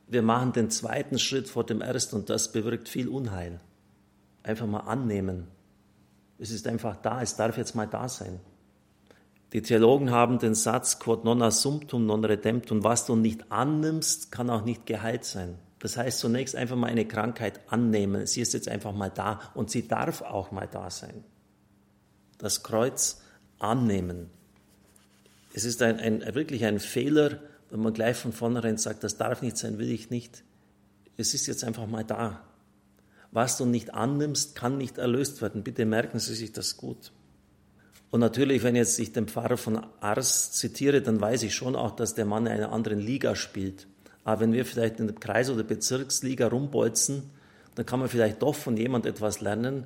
Wir 0.06 0.22
machen 0.22 0.54
den 0.54 0.70
zweiten 0.70 1.18
Schritt 1.18 1.46
vor 1.46 1.66
dem 1.66 1.82
ersten 1.82 2.16
und 2.16 2.30
das 2.30 2.52
bewirkt 2.52 2.88
viel 2.88 3.08
Unheil. 3.08 3.60
Einfach 4.44 4.66
mal 4.66 4.80
annehmen. 4.80 5.48
Es 6.38 6.52
ist 6.52 6.68
einfach 6.68 6.96
da, 6.96 7.20
es 7.22 7.34
darf 7.34 7.58
jetzt 7.58 7.74
mal 7.74 7.86
da 7.86 8.08
sein. 8.08 8.38
Die 9.52 9.62
Theologen 9.62 10.10
haben 10.10 10.38
den 10.38 10.54
Satz, 10.54 10.98
quod 10.98 11.24
non 11.24 11.42
assumptum 11.42 12.06
non 12.06 12.24
redemptum, 12.24 12.84
was 12.84 13.06
du 13.06 13.16
nicht 13.16 13.50
annimmst, 13.50 14.30
kann 14.30 14.50
auch 14.50 14.64
nicht 14.64 14.86
geheilt 14.86 15.24
sein. 15.24 15.56
Das 15.78 15.96
heißt 15.96 16.18
zunächst 16.18 16.56
einfach 16.56 16.76
mal 16.76 16.88
eine 16.88 17.06
Krankheit 17.06 17.60
annehmen. 17.68 18.26
Sie 18.26 18.40
ist 18.40 18.54
jetzt 18.54 18.68
einfach 18.68 18.92
mal 18.92 19.10
da 19.10 19.40
und 19.54 19.70
sie 19.70 19.86
darf 19.86 20.22
auch 20.22 20.50
mal 20.50 20.66
da 20.66 20.90
sein. 20.90 21.24
Das 22.38 22.62
Kreuz 22.62 23.20
annehmen. 23.58 24.30
Es 25.52 25.64
ist 25.64 25.82
ein, 25.82 26.00
ein, 26.00 26.34
wirklich 26.34 26.64
ein 26.64 26.80
Fehler, 26.80 27.38
wenn 27.70 27.80
man 27.80 27.92
gleich 27.92 28.16
von 28.16 28.32
vornherein 28.32 28.76
sagt, 28.76 29.04
das 29.04 29.18
darf 29.18 29.40
nicht 29.40 29.56
sein, 29.56 29.78
will 29.78 29.90
ich 29.90 30.10
nicht. 30.10 30.42
Es 31.16 31.32
ist 31.32 31.46
jetzt 31.46 31.62
einfach 31.64 31.86
mal 31.86 32.04
da. 32.04 32.42
Was 33.34 33.56
du 33.56 33.66
nicht 33.66 33.92
annimmst, 33.92 34.54
kann 34.54 34.78
nicht 34.78 34.96
erlöst 34.96 35.42
werden. 35.42 35.64
Bitte 35.64 35.84
merken 35.84 36.20
Sie 36.20 36.36
sich 36.36 36.52
das 36.52 36.76
gut. 36.76 37.10
Und 38.12 38.20
natürlich, 38.20 38.62
wenn 38.62 38.76
jetzt 38.76 38.96
ich 39.00 39.12
den 39.12 39.26
Pfarrer 39.26 39.56
von 39.56 39.84
Ars 39.98 40.52
zitiere, 40.52 41.02
dann 41.02 41.20
weiß 41.20 41.42
ich 41.42 41.52
schon 41.52 41.74
auch, 41.74 41.96
dass 41.96 42.14
der 42.14 42.26
Mann 42.26 42.46
in 42.46 42.52
einer 42.52 42.70
anderen 42.70 43.00
Liga 43.00 43.34
spielt. 43.34 43.88
Aber 44.22 44.40
wenn 44.40 44.52
wir 44.52 44.64
vielleicht 44.64 45.00
in 45.00 45.08
der 45.08 45.16
Kreis- 45.16 45.50
oder 45.50 45.64
Bezirksliga 45.64 46.46
rumbolzen, 46.46 47.24
dann 47.74 47.84
kann 47.84 47.98
man 47.98 48.08
vielleicht 48.08 48.40
doch 48.40 48.54
von 48.54 48.76
jemand 48.76 49.04
etwas 49.04 49.40
lernen, 49.40 49.84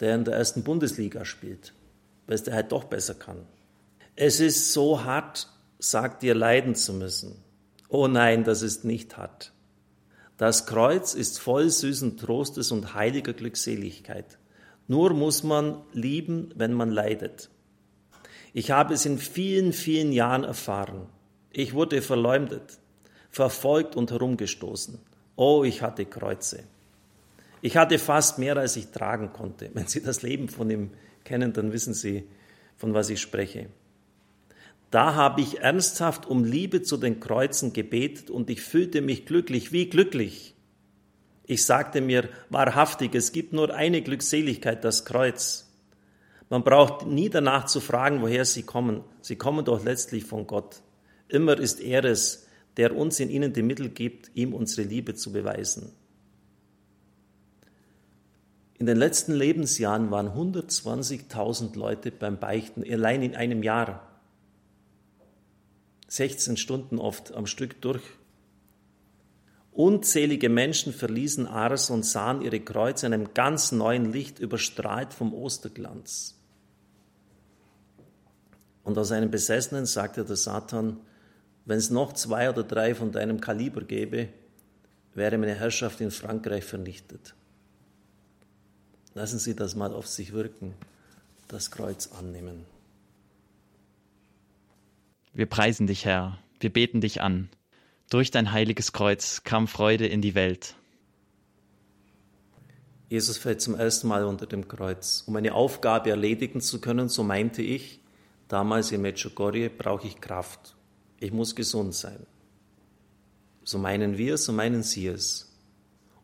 der 0.00 0.14
in 0.14 0.24
der 0.24 0.34
ersten 0.34 0.62
Bundesliga 0.62 1.24
spielt, 1.24 1.72
weil 2.26 2.34
es 2.34 2.42
der 2.42 2.52
halt 2.52 2.70
doch 2.70 2.84
besser 2.84 3.14
kann. 3.14 3.46
Es 4.14 4.40
ist 4.40 4.74
so 4.74 5.04
hart, 5.04 5.48
sagt 5.78 6.20
dir, 6.20 6.34
leiden 6.34 6.74
zu 6.74 6.92
müssen. 6.92 7.42
Oh 7.88 8.08
nein, 8.08 8.44
das 8.44 8.60
ist 8.60 8.84
nicht 8.84 9.16
hart. 9.16 9.52
Das 10.40 10.64
Kreuz 10.64 11.12
ist 11.12 11.38
voll 11.38 11.68
süßen 11.68 12.16
Trostes 12.16 12.72
und 12.72 12.94
heiliger 12.94 13.34
Glückseligkeit. 13.34 14.38
Nur 14.88 15.12
muss 15.12 15.42
man 15.42 15.82
lieben, 15.92 16.50
wenn 16.54 16.72
man 16.72 16.90
leidet. 16.90 17.50
Ich 18.54 18.70
habe 18.70 18.94
es 18.94 19.04
in 19.04 19.18
vielen, 19.18 19.74
vielen 19.74 20.12
Jahren 20.12 20.44
erfahren. 20.44 21.08
Ich 21.52 21.74
wurde 21.74 22.00
verleumdet, 22.00 22.78
verfolgt 23.28 23.96
und 23.96 24.12
herumgestoßen. 24.12 24.98
Oh, 25.36 25.62
ich 25.62 25.82
hatte 25.82 26.06
Kreuze. 26.06 26.64
Ich 27.60 27.76
hatte 27.76 27.98
fast 27.98 28.38
mehr, 28.38 28.56
als 28.56 28.76
ich 28.76 28.92
tragen 28.92 29.34
konnte. 29.34 29.68
Wenn 29.74 29.88
Sie 29.88 30.02
das 30.02 30.22
Leben 30.22 30.48
von 30.48 30.70
ihm 30.70 30.92
kennen, 31.22 31.52
dann 31.52 31.70
wissen 31.74 31.92
Sie, 31.92 32.24
von 32.78 32.94
was 32.94 33.10
ich 33.10 33.20
spreche. 33.20 33.66
Da 34.90 35.14
habe 35.14 35.40
ich 35.40 35.60
ernsthaft 35.60 36.26
um 36.26 36.44
Liebe 36.44 36.82
zu 36.82 36.96
den 36.96 37.20
Kreuzen 37.20 37.72
gebetet 37.72 38.28
und 38.30 38.50
ich 38.50 38.60
fühlte 38.60 39.02
mich 39.02 39.24
glücklich, 39.24 39.72
wie 39.72 39.88
glücklich. 39.88 40.54
Ich 41.44 41.64
sagte 41.64 42.00
mir 42.00 42.28
wahrhaftig, 42.48 43.14
es 43.14 43.32
gibt 43.32 43.52
nur 43.52 43.74
eine 43.74 44.02
Glückseligkeit, 44.02 44.84
das 44.84 45.04
Kreuz. 45.04 45.68
Man 46.48 46.64
braucht 46.64 47.06
nie 47.06 47.30
danach 47.30 47.66
zu 47.66 47.80
fragen, 47.80 48.22
woher 48.22 48.44
sie 48.44 48.64
kommen. 48.64 49.04
Sie 49.20 49.36
kommen 49.36 49.64
doch 49.64 49.84
letztlich 49.84 50.24
von 50.24 50.48
Gott. 50.48 50.82
Immer 51.28 51.58
ist 51.58 51.80
er 51.80 52.04
es, 52.04 52.48
der 52.76 52.96
uns 52.96 53.20
in 53.20 53.30
ihnen 53.30 53.52
die 53.52 53.62
Mittel 53.62 53.88
gibt, 53.88 54.30
ihm 54.34 54.52
unsere 54.54 54.86
Liebe 54.86 55.14
zu 55.14 55.32
beweisen. 55.32 55.92
In 58.78 58.86
den 58.86 58.96
letzten 58.96 59.34
Lebensjahren 59.34 60.10
waren 60.10 60.28
120.000 60.28 61.78
Leute 61.78 62.10
beim 62.10 62.40
Beichten, 62.40 62.82
allein 62.90 63.22
in 63.22 63.36
einem 63.36 63.62
Jahr. 63.62 64.09
16 66.10 66.56
Stunden 66.56 66.98
oft 66.98 67.32
am 67.34 67.46
Stück 67.46 67.80
durch. 67.80 68.02
Unzählige 69.70 70.48
Menschen 70.48 70.92
verließen 70.92 71.46
Ars 71.46 71.88
und 71.88 72.04
sahen 72.04 72.42
ihre 72.42 72.58
Kreuze 72.58 73.06
in 73.06 73.14
einem 73.14 73.32
ganz 73.32 73.70
neuen 73.70 74.12
Licht, 74.12 74.40
überstrahlt 74.40 75.14
vom 75.14 75.32
Osterglanz. 75.32 76.34
Und 78.82 78.98
aus 78.98 79.12
einem 79.12 79.30
Besessenen 79.30 79.86
sagte 79.86 80.24
der 80.24 80.34
Satan, 80.34 80.98
wenn 81.64 81.78
es 81.78 81.90
noch 81.90 82.12
zwei 82.14 82.50
oder 82.50 82.64
drei 82.64 82.96
von 82.96 83.12
deinem 83.12 83.40
Kaliber 83.40 83.82
gäbe, 83.82 84.30
wäre 85.14 85.38
meine 85.38 85.54
Herrschaft 85.54 86.00
in 86.00 86.10
Frankreich 86.10 86.64
vernichtet. 86.64 87.36
Lassen 89.14 89.38
Sie 89.38 89.54
das 89.54 89.76
mal 89.76 89.92
auf 89.92 90.08
sich 90.08 90.32
wirken, 90.32 90.74
das 91.46 91.70
Kreuz 91.70 92.10
annehmen. 92.18 92.66
Wir 95.32 95.46
preisen 95.46 95.86
dich, 95.86 96.04
Herr, 96.04 96.38
wir 96.58 96.72
beten 96.72 97.00
dich 97.00 97.20
an. 97.20 97.48
Durch 98.10 98.32
dein 98.32 98.50
heiliges 98.50 98.92
Kreuz 98.92 99.44
kam 99.44 99.68
Freude 99.68 100.06
in 100.06 100.20
die 100.20 100.34
Welt. 100.34 100.74
Jesus 103.08 103.38
fällt 103.38 103.60
zum 103.60 103.74
ersten 103.74 104.08
Mal 104.08 104.24
unter 104.24 104.46
dem 104.46 104.66
Kreuz. 104.66 105.22
Um 105.26 105.36
eine 105.36 105.54
Aufgabe 105.54 106.10
erledigen 106.10 106.60
zu 106.60 106.80
können, 106.80 107.08
so 107.08 107.22
meinte 107.22 107.62
ich, 107.62 108.00
damals 108.48 108.90
in 108.90 109.02
Medjugorje, 109.02 109.70
brauche 109.70 110.08
ich 110.08 110.20
Kraft. 110.20 110.76
Ich 111.20 111.32
muss 111.32 111.54
gesund 111.54 111.94
sein. 111.94 112.26
So 113.62 113.78
meinen 113.78 114.18
wir, 114.18 114.36
so 114.36 114.52
meinen 114.52 114.82
Sie 114.82 115.06
es. 115.06 115.56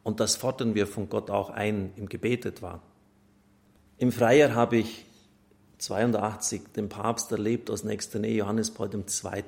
Und 0.03 0.19
das 0.21 0.37
fordern 0.37 0.75
wir 0.75 0.87
von 0.87 1.09
Gott 1.09 1.31
auch 1.31 1.51
ein 1.51 1.93
im 1.97 2.09
Gebet 2.09 2.45
etwa. 2.45 2.83
Im 3.99 4.11
Freier 4.11 4.55
habe 4.55 4.79
ich 4.79 5.07
82 5.79 6.73
den 6.75 6.89
Papst 6.89 7.31
erlebt 7.33 7.71
aus 7.71 7.85
nächster 7.85 8.19
Nähe, 8.19 8.37
Johannes 8.37 8.71
Paul 8.71 8.91
II. 8.93 9.45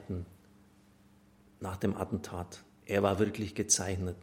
nach 1.60 1.76
dem 1.76 1.96
Attentat. 1.96 2.60
Er 2.84 3.02
war 3.02 3.18
wirklich 3.18 3.54
gezeichnet. 3.54 4.16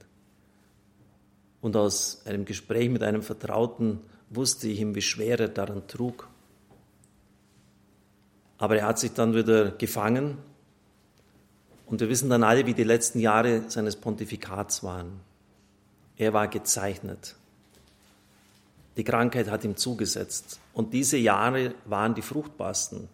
Und 1.61 1.75
aus 1.75 2.21
einem 2.25 2.45
Gespräch 2.45 2.89
mit 2.89 3.01
einem 3.01 3.23
Vertrauten 3.23 3.99
wusste 4.29 4.67
ich 4.67 4.79
ihm, 4.79 4.93
wie 4.93 5.01
schwer 5.01 5.39
er 5.39 5.47
daran 5.47 5.87
trug. 5.87 6.27
Aber 8.57 8.77
er 8.77 8.87
hat 8.87 8.99
sich 8.99 9.13
dann 9.13 9.33
wieder 9.33 9.71
gefangen. 9.71 10.37
Und 11.87 12.01
wir 12.01 12.09
wissen 12.09 12.29
dann 12.29 12.43
alle, 12.43 12.65
wie 12.65 12.73
die 12.73 12.83
letzten 12.83 13.19
Jahre 13.19 13.69
seines 13.69 13.95
Pontifikats 13.95 14.83
waren. 14.83 15.19
Er 16.17 16.33
war 16.33 16.47
gezeichnet. 16.47 17.35
Die 18.97 19.03
Krankheit 19.03 19.49
hat 19.49 19.63
ihm 19.63 19.75
zugesetzt. 19.75 20.59
Und 20.73 20.93
diese 20.93 21.17
Jahre 21.17 21.75
waren 21.85 22.15
die 22.15 22.21
fruchtbarsten. 22.21 23.09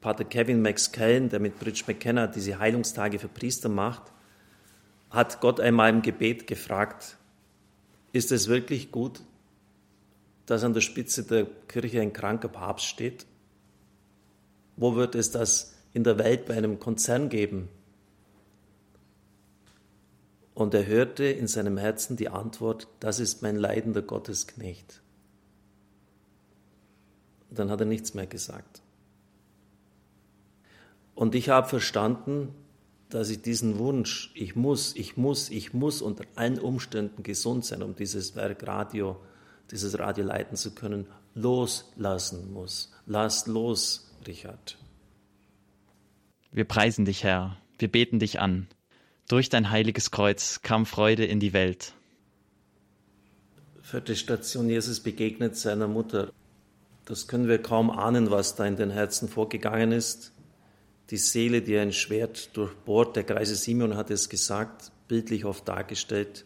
Pater 0.00 0.24
Kevin 0.24 0.62
McSkellen, 0.62 1.28
der 1.28 1.40
mit 1.40 1.58
Bridge 1.60 1.84
McKenna 1.86 2.26
diese 2.26 2.58
Heilungstage 2.58 3.18
für 3.18 3.28
Priester 3.28 3.68
macht, 3.68 4.02
hat 5.10 5.40
Gott 5.40 5.60
einmal 5.60 5.90
im 5.90 6.02
Gebet 6.02 6.46
gefragt, 6.46 7.16
ist 8.12 8.32
es 8.32 8.48
wirklich 8.48 8.90
gut, 8.90 9.20
dass 10.46 10.64
an 10.64 10.74
der 10.74 10.80
Spitze 10.80 11.24
der 11.24 11.46
Kirche 11.68 12.00
ein 12.00 12.12
kranker 12.12 12.48
Papst 12.48 12.86
steht? 12.86 13.26
Wo 14.76 14.96
wird 14.96 15.14
es 15.14 15.30
das 15.30 15.74
in 15.92 16.02
der 16.02 16.18
Welt 16.18 16.46
bei 16.46 16.56
einem 16.56 16.80
Konzern 16.80 17.28
geben? 17.28 17.68
Und 20.54 20.74
er 20.74 20.86
hörte 20.86 21.24
in 21.24 21.46
seinem 21.46 21.78
Herzen 21.78 22.16
die 22.16 22.28
Antwort, 22.28 22.88
das 23.00 23.20
ist 23.20 23.42
mein 23.42 23.56
leidender 23.56 24.02
Gottesknecht. 24.02 25.00
Dann 27.50 27.70
hat 27.70 27.80
er 27.80 27.86
nichts 27.86 28.14
mehr 28.14 28.26
gesagt. 28.26 28.82
Und 31.14 31.34
ich 31.34 31.48
habe 31.48 31.68
verstanden, 31.68 32.54
dass 33.08 33.28
ich 33.28 33.42
diesen 33.42 33.78
Wunsch, 33.78 34.30
ich 34.34 34.56
muss, 34.56 34.96
ich 34.96 35.16
muss, 35.16 35.50
ich 35.50 35.74
muss 35.74 36.00
unter 36.00 36.24
allen 36.34 36.58
Umständen 36.58 37.22
gesund 37.22 37.64
sein, 37.64 37.82
um 37.82 37.94
dieses 37.94 38.36
Werk 38.36 38.66
Radio, 38.66 39.20
dieses 39.70 39.98
Radio 39.98 40.24
leiten 40.24 40.56
zu 40.56 40.74
können, 40.74 41.06
loslassen 41.34 42.52
muss. 42.52 42.92
Lass 43.06 43.46
los, 43.46 44.10
Richard. 44.26 44.78
Wir 46.52 46.64
preisen 46.64 47.04
dich, 47.04 47.24
Herr, 47.24 47.58
wir 47.78 47.90
beten 47.90 48.18
dich 48.18 48.40
an. 48.40 48.68
Durch 49.28 49.48
dein 49.48 49.70
heiliges 49.70 50.10
Kreuz 50.10 50.60
kam 50.62 50.86
Freude 50.86 51.24
in 51.24 51.40
die 51.40 51.52
Welt. 51.52 51.94
Vierte 53.80 54.16
Station, 54.16 54.68
Jesus 54.68 55.00
begegnet 55.00 55.56
seiner 55.56 55.88
Mutter. 55.88 56.32
Das 57.04 57.26
können 57.26 57.48
wir 57.48 57.58
kaum 57.58 57.90
ahnen, 57.90 58.30
was 58.30 58.54
da 58.54 58.64
in 58.64 58.76
den 58.76 58.90
Herzen 58.90 59.28
vorgegangen 59.28 59.92
ist. 59.92 60.32
Die 61.10 61.16
Seele, 61.16 61.62
die 61.62 61.76
ein 61.76 61.92
Schwert 61.92 62.56
durchbohrt, 62.56 63.16
der 63.16 63.24
Kreise 63.24 63.56
Simeon 63.56 63.96
hat 63.96 64.10
es 64.10 64.28
gesagt, 64.28 64.92
bildlich 65.08 65.44
oft 65.44 65.68
dargestellt, 65.68 66.44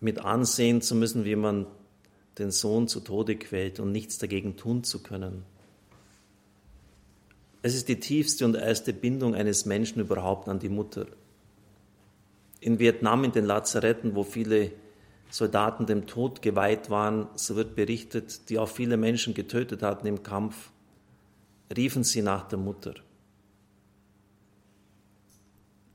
mit 0.00 0.24
ansehen 0.24 0.82
zu 0.82 0.94
müssen, 0.94 1.24
wie 1.24 1.36
man 1.36 1.66
den 2.38 2.50
Sohn 2.50 2.88
zu 2.88 3.00
Tode 3.00 3.36
quält 3.36 3.80
und 3.80 3.92
nichts 3.92 4.18
dagegen 4.18 4.56
tun 4.56 4.82
zu 4.82 5.02
können. 5.02 5.44
Es 7.62 7.74
ist 7.74 7.88
die 7.88 8.00
tiefste 8.00 8.44
und 8.44 8.54
erste 8.54 8.92
Bindung 8.92 9.34
eines 9.34 9.66
Menschen 9.66 10.00
überhaupt 10.00 10.48
an 10.48 10.58
die 10.58 10.68
Mutter. 10.68 11.06
In 12.66 12.80
Vietnam, 12.80 13.22
in 13.22 13.30
den 13.30 13.44
Lazaretten, 13.44 14.16
wo 14.16 14.24
viele 14.24 14.72
Soldaten 15.30 15.86
dem 15.86 16.08
Tod 16.08 16.42
geweiht 16.42 16.90
waren, 16.90 17.28
so 17.36 17.54
wird 17.54 17.76
berichtet, 17.76 18.50
die 18.50 18.58
auch 18.58 18.68
viele 18.68 18.96
Menschen 18.96 19.34
getötet 19.34 19.84
hatten 19.84 20.04
im 20.08 20.24
Kampf, 20.24 20.72
riefen 21.76 22.02
sie 22.02 22.22
nach 22.22 22.48
der 22.48 22.58
Mutter. 22.58 22.94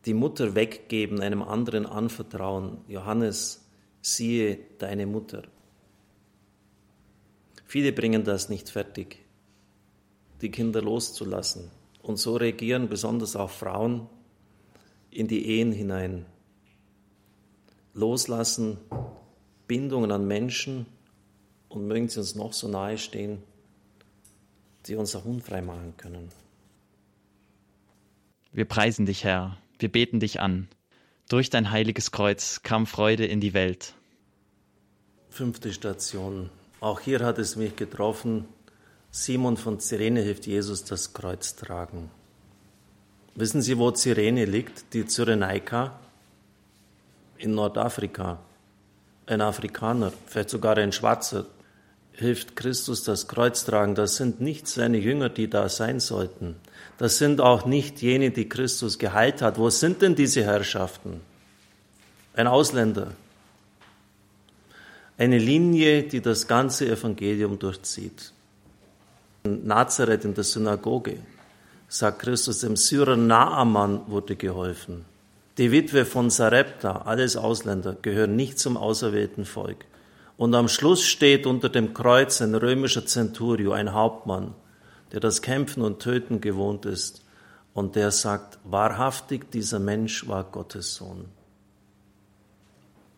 Die 0.05 0.13
Mutter 0.13 0.55
weggeben, 0.55 1.19
einem 1.19 1.41
anderen 1.41 1.85
anvertrauen. 1.85 2.77
Johannes, 2.87 3.67
siehe 4.01 4.57
deine 4.77 5.07
Mutter. 5.07 5.43
Viele 7.65 7.91
bringen 7.91 8.23
das 8.23 8.47
nicht 8.47 8.69
fertig, 8.69 9.17
die 10.39 10.51
Kinder 10.51 10.81
loszulassen. 10.81 11.69
Und 12.01 12.15
so 12.15 12.37
reagieren 12.37 12.87
besonders 12.87 13.35
auch 13.35 13.49
Frauen 13.49 14.07
in 15.09 15.27
die 15.27 15.45
Ehen 15.49 15.73
hinein. 15.73 16.25
Loslassen, 17.93 18.77
Bindungen 19.67 20.11
an 20.11 20.27
Menschen 20.27 20.85
und 21.69 21.87
mögen 21.87 22.09
sie 22.09 22.19
uns 22.19 22.35
noch 22.35 22.53
so 22.53 22.67
nahe 22.67 22.97
stehen, 22.97 23.41
die 24.85 24.95
uns 24.95 25.15
auch 25.15 25.25
unfrei 25.25 25.61
machen 25.61 25.93
können. 25.97 26.29
Wir 28.51 28.65
preisen 28.65 29.05
dich, 29.05 29.23
Herr, 29.23 29.57
wir 29.79 29.89
beten 29.89 30.19
dich 30.19 30.39
an. 30.39 30.67
Durch 31.29 31.49
dein 31.49 31.71
heiliges 31.71 32.11
Kreuz 32.11 32.61
kam 32.63 32.85
Freude 32.85 33.25
in 33.25 33.39
die 33.39 33.53
Welt. 33.53 33.93
Fünfte 35.29 35.71
Station. 35.71 36.49
Auch 36.81 36.99
hier 36.99 37.19
hat 37.21 37.39
es 37.39 37.55
mich 37.55 37.77
getroffen. 37.77 38.45
Simon 39.11 39.55
von 39.55 39.79
Cyrene 39.79 40.21
hilft 40.21 40.47
Jesus 40.47 40.83
das 40.83 41.13
Kreuz 41.13 41.55
tragen. 41.55 42.11
Wissen 43.35 43.61
Sie, 43.61 43.77
wo 43.77 43.91
Cyrene 43.91 44.43
liegt? 44.43 44.93
Die 44.93 45.05
Cyrenaika 45.05 45.99
in 47.41 47.55
Nordafrika 47.55 48.39
ein 49.31 49.41
Afrikaner, 49.41 50.11
vielleicht 50.27 50.49
sogar 50.49 50.77
ein 50.77 50.91
Schwarzer, 50.91 51.45
hilft 52.11 52.55
Christus 52.55 53.03
das 53.03 53.27
Kreuz 53.27 53.65
tragen. 53.65 53.95
Das 53.95 54.17
sind 54.17 54.41
nicht 54.41 54.67
seine 54.67 54.97
Jünger, 54.97 55.29
die 55.29 55.49
da 55.49 55.69
sein 55.69 55.99
sollten. 55.99 56.55
Das 56.97 57.17
sind 57.17 57.39
auch 57.39 57.65
nicht 57.65 58.01
jene, 58.01 58.31
die 58.31 58.49
Christus 58.49 58.99
geheilt 58.99 59.41
hat. 59.41 59.57
Wo 59.57 59.69
sind 59.69 60.01
denn 60.01 60.15
diese 60.15 60.43
Herrschaften? 60.43 61.21
Ein 62.35 62.47
Ausländer. 62.47 63.13
Eine 65.17 65.37
Linie, 65.37 66.03
die 66.03 66.21
das 66.21 66.47
ganze 66.47 66.87
Evangelium 66.87 67.57
durchzieht. 67.57 68.33
In 69.43 69.65
Nazareth 69.65 70.25
in 70.25 70.33
der 70.33 70.43
Synagoge 70.43 71.17
sagt 71.87 72.19
Christus, 72.19 72.59
dem 72.59 72.75
Syrer 72.75 73.15
Naaman 73.15 74.01
wurde 74.07 74.35
geholfen. 74.35 75.05
Die 75.57 75.71
Witwe 75.71 76.05
von 76.05 76.29
Sarepta, 76.29 77.01
alles 77.03 77.35
Ausländer, 77.35 77.97
gehören 78.01 78.37
nicht 78.37 78.57
zum 78.57 78.77
auserwählten 78.77 79.43
Volk. 79.43 79.85
Und 80.37 80.55
am 80.55 80.69
Schluss 80.69 81.03
steht 81.03 81.45
unter 81.45 81.67
dem 81.67 81.93
Kreuz 81.93 82.41
ein 82.41 82.55
römischer 82.55 83.05
Centurio, 83.05 83.73
ein 83.73 83.93
Hauptmann, 83.93 84.55
der 85.11 85.19
das 85.19 85.41
Kämpfen 85.41 85.83
und 85.83 85.99
Töten 85.99 86.39
gewohnt 86.39 86.85
ist. 86.85 87.23
Und 87.73 87.95
der 87.95 88.11
sagt, 88.11 88.59
wahrhaftig, 88.63 89.51
dieser 89.51 89.79
Mensch 89.79 90.27
war 90.27 90.45
Gottes 90.45 90.95
Sohn. 90.95 91.25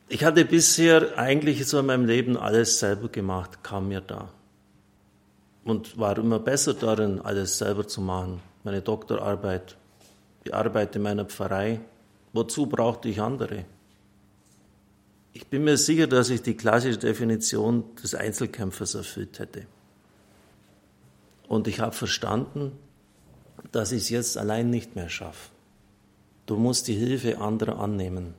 Ich 0.10 0.24
hatte 0.24 0.44
bisher 0.44 1.18
eigentlich 1.18 1.66
so 1.68 1.80
in 1.80 1.86
meinem 1.86 2.06
Leben 2.06 2.36
alles 2.36 2.80
selber 2.80 3.10
gemacht, 3.10 3.64
kam 3.64 3.88
mir 3.88 4.02
da. 4.02 4.30
Und 5.64 5.98
war 5.98 6.18
immer 6.18 6.40
besser 6.40 6.74
darin, 6.74 7.22
alles 7.22 7.58
selber 7.58 7.88
zu 7.88 8.02
machen. 8.02 8.42
Meine 8.64 8.82
Doktorarbeit, 8.82 9.78
die 10.46 10.54
Arbeit 10.54 10.96
in 10.96 11.04
meiner 11.04 11.26
Pfarrei, 11.26 11.80
Wozu 12.34 12.66
brauchte 12.66 13.10
ich 13.10 13.22
andere? 13.22 13.66
Ich 15.34 15.48
bin 15.48 15.64
mir 15.64 15.78
sicher, 15.78 16.08
dass 16.08 16.30
ich 16.30 16.42
die 16.42 16.56
klassische 16.56 16.98
Definition 16.98 17.84
des 18.02 18.16
Einzelkämpfers 18.16 18.96
erfüllt 18.96 19.40
hätte. 19.40 19.66
Und 21.48 21.68
ich 21.68 21.80
habe 21.80 21.96
verstanden, 21.96 22.72
dass 23.72 23.92
ich 23.92 24.04
es 24.04 24.10
jetzt 24.10 24.38
allein 24.38 24.70
nicht 24.70 24.96
mehr 24.96 25.10
schaffe. 25.10 25.50
Du 26.46 26.58
musst 26.58 26.88
die 26.88 26.96
Hilfe 26.96 27.40
anderer 27.40 27.80
annehmen. 27.80 28.34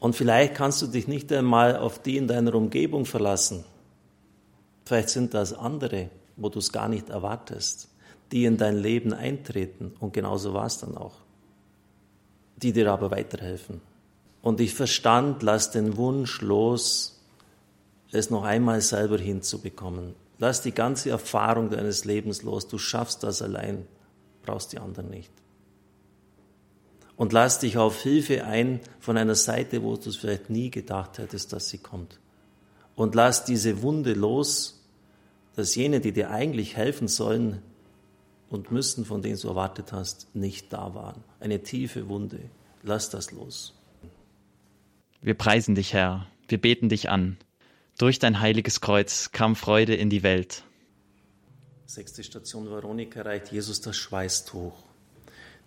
Und 0.00 0.14
vielleicht 0.14 0.54
kannst 0.54 0.82
du 0.82 0.86
dich 0.86 1.08
nicht 1.08 1.32
einmal 1.32 1.76
auf 1.76 2.00
die 2.00 2.16
in 2.16 2.28
deiner 2.28 2.54
Umgebung 2.54 3.06
verlassen. 3.06 3.64
Vielleicht 4.84 5.08
sind 5.08 5.32
das 5.32 5.52
andere, 5.52 6.10
wo 6.36 6.48
du 6.48 6.58
es 6.58 6.72
gar 6.72 6.88
nicht 6.88 7.08
erwartest, 7.08 7.88
die 8.30 8.44
in 8.44 8.56
dein 8.56 8.76
Leben 8.76 9.12
eintreten. 9.12 9.94
Und 9.98 10.12
genauso 10.12 10.52
war 10.52 10.66
es 10.66 10.78
dann 10.78 10.96
auch 10.96 11.23
die 12.56 12.72
dir 12.72 12.90
aber 12.90 13.10
weiterhelfen. 13.10 13.80
Und 14.42 14.60
ich 14.60 14.74
verstand, 14.74 15.42
lass 15.42 15.70
den 15.70 15.96
Wunsch 15.96 16.40
los, 16.40 17.20
es 18.12 18.30
noch 18.30 18.44
einmal 18.44 18.80
selber 18.80 19.18
hinzubekommen. 19.18 20.14
Lass 20.38 20.62
die 20.62 20.72
ganze 20.72 21.10
Erfahrung 21.10 21.70
deines 21.70 22.04
Lebens 22.04 22.42
los. 22.42 22.68
Du 22.68 22.78
schaffst 22.78 23.22
das 23.22 23.42
allein, 23.42 23.86
brauchst 24.42 24.72
die 24.72 24.78
anderen 24.78 25.10
nicht. 25.10 25.32
Und 27.16 27.32
lass 27.32 27.60
dich 27.60 27.78
auf 27.78 28.02
Hilfe 28.02 28.44
ein 28.44 28.80
von 28.98 29.16
einer 29.16 29.36
Seite, 29.36 29.82
wo 29.82 29.96
du 29.96 30.10
es 30.10 30.16
vielleicht 30.16 30.50
nie 30.50 30.70
gedacht 30.70 31.18
hättest, 31.18 31.52
dass 31.52 31.68
sie 31.68 31.78
kommt. 31.78 32.18
Und 32.96 33.14
lass 33.14 33.44
diese 33.44 33.82
Wunde 33.82 34.14
los, 34.14 34.84
dass 35.54 35.74
jene, 35.74 36.00
die 36.00 36.12
dir 36.12 36.30
eigentlich 36.30 36.76
helfen 36.76 37.06
sollen, 37.06 37.62
und 38.54 38.70
müssen, 38.70 39.04
von 39.04 39.20
denen 39.20 39.38
du 39.38 39.48
erwartet 39.48 39.92
hast, 39.92 40.34
nicht 40.34 40.72
da 40.72 40.94
waren. 40.94 41.22
Eine 41.40 41.62
tiefe 41.62 42.08
Wunde. 42.08 42.38
Lass 42.82 43.10
das 43.10 43.32
los. 43.32 43.74
Wir 45.20 45.34
preisen 45.34 45.74
dich, 45.74 45.92
Herr. 45.92 46.26
Wir 46.48 46.60
beten 46.60 46.88
dich 46.88 47.10
an. 47.10 47.36
Durch 47.98 48.18
dein 48.18 48.40
heiliges 48.40 48.80
Kreuz 48.80 49.32
kam 49.32 49.56
Freude 49.56 49.94
in 49.94 50.08
die 50.08 50.22
Welt. 50.22 50.64
Sechste 51.86 52.22
Station 52.24 52.70
Veronika 52.70 53.22
reicht 53.22 53.52
Jesus 53.52 53.80
das 53.80 53.96
Schweißtuch. 53.96 54.74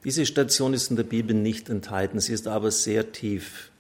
Diese 0.04 0.26
Station 0.26 0.74
ist 0.74 0.90
in 0.90 0.96
der 0.96 1.04
Bibel 1.04 1.36
nicht 1.36 1.70
enthalten, 1.70 2.20
sie 2.20 2.34
ist 2.34 2.48
aber 2.48 2.72
sehr 2.72 3.12
tief. 3.12 3.72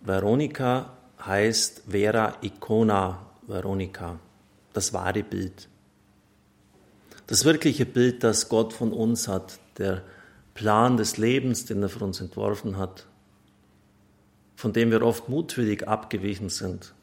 Veronika 0.00 0.96
heißt 1.24 1.82
Vera 1.88 2.36
Icona 2.42 3.26
Veronika, 3.46 4.20
das 4.72 4.92
wahre 4.92 5.22
Bild 5.22 5.68
das 7.26 7.44
wirkliche 7.44 7.86
Bild, 7.86 8.22
das 8.22 8.48
Gott 8.48 8.72
von 8.72 8.92
uns 8.92 9.28
hat, 9.28 9.58
der 9.78 10.02
Plan 10.54 10.96
des 10.96 11.16
Lebens, 11.18 11.64
den 11.64 11.82
er 11.82 11.88
für 11.88 12.04
uns 12.04 12.20
entworfen 12.20 12.78
hat, 12.78 13.06
von 14.54 14.72
dem 14.72 14.90
wir 14.90 15.02
oft 15.02 15.28
mutwillig 15.28 15.86
abgewichen 15.86 16.48
sind, 16.48 16.94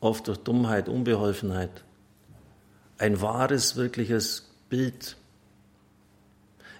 oft 0.00 0.28
durch 0.28 0.38
Dummheit, 0.38 0.88
Unbeholfenheit. 0.88 1.84
Ein 2.98 3.20
wahres, 3.20 3.76
wirkliches 3.76 4.50
Bild. 4.68 5.16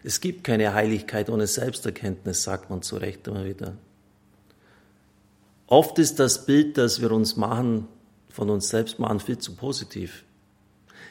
Es 0.04 0.20
gibt 0.20 0.44
keine 0.44 0.74
Heiligkeit 0.74 1.30
ohne 1.30 1.46
Selbsterkenntnis, 1.46 2.42
sagt 2.42 2.70
man 2.70 2.82
zu 2.82 2.96
Recht 2.96 3.26
immer 3.28 3.44
wieder. 3.44 3.74
Oft 5.68 5.98
ist 5.98 6.18
das 6.18 6.44
Bild, 6.44 6.76
das 6.76 7.00
wir 7.00 7.12
uns 7.12 7.36
machen, 7.36 7.88
von 8.28 8.50
uns 8.50 8.68
selbst 8.68 8.98
machen, 8.98 9.20
viel 9.20 9.38
zu 9.38 9.54
positiv. 9.54 10.24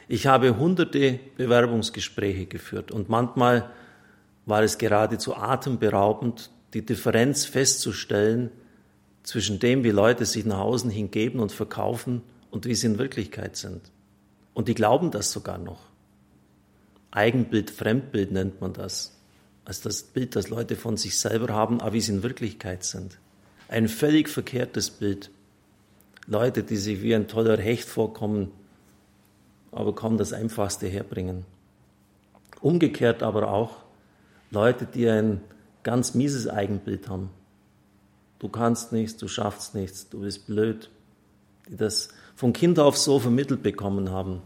Ich 0.08 0.26
habe 0.26 0.58
hunderte 0.58 1.20
Bewerbungsgespräche 1.36 2.46
geführt 2.46 2.90
und 2.90 3.08
manchmal 3.08 3.70
war 4.46 4.62
es 4.62 4.78
geradezu 4.78 5.36
atemberaubend, 5.36 6.50
die 6.74 6.84
Differenz 6.84 7.44
festzustellen 7.44 8.50
zwischen 9.22 9.58
dem, 9.58 9.84
wie 9.84 9.90
Leute 9.90 10.24
sich 10.24 10.44
nach 10.44 10.58
außen 10.58 10.90
hingeben 10.90 11.40
und 11.40 11.52
verkaufen 11.52 12.22
und 12.50 12.66
wie 12.66 12.74
sie 12.74 12.88
in 12.88 12.98
Wirklichkeit 12.98 13.56
sind. 13.56 13.80
Und 14.54 14.68
die 14.68 14.74
glauben 14.74 15.10
das 15.10 15.30
sogar 15.30 15.58
noch. 15.58 15.80
Eigenbild, 17.10 17.70
Fremdbild 17.70 18.32
nennt 18.32 18.60
man 18.60 18.72
das. 18.72 19.16
Also 19.64 19.84
das 19.84 20.02
Bild, 20.02 20.34
das 20.34 20.48
Leute 20.48 20.76
von 20.76 20.96
sich 20.96 21.18
selber 21.18 21.52
haben, 21.52 21.80
aber 21.80 21.92
wie 21.92 22.00
sie 22.00 22.12
in 22.12 22.22
Wirklichkeit 22.22 22.84
sind. 22.84 23.18
Ein 23.68 23.88
völlig 23.88 24.28
verkehrtes 24.28 24.90
Bild. 24.90 25.30
Leute, 26.26 26.62
die 26.62 26.76
sich 26.76 27.02
wie 27.02 27.14
ein 27.14 27.28
toller 27.28 27.58
Hecht 27.58 27.88
vorkommen, 27.88 28.50
aber 29.72 29.94
kaum 29.94 30.18
das 30.18 30.32
Einfachste 30.32 30.86
herbringen. 30.86 31.44
Umgekehrt 32.60 33.22
aber 33.22 33.50
auch 33.50 33.78
Leute, 34.50 34.86
die 34.86 35.08
ein 35.08 35.40
ganz 35.82 36.14
mieses 36.14 36.46
Eigenbild 36.46 37.08
haben. 37.08 37.30
Du 38.38 38.48
kannst 38.48 38.92
nichts, 38.92 39.16
du 39.16 39.28
schaffst 39.28 39.74
nichts, 39.74 40.08
du 40.08 40.20
bist 40.20 40.46
blöd. 40.46 40.90
Die 41.68 41.76
das 41.76 42.10
von 42.34 42.52
Kind 42.52 42.78
auf 42.78 42.96
so 42.96 43.18
vermittelt 43.18 43.62
bekommen 43.62 44.10
haben. 44.10 44.42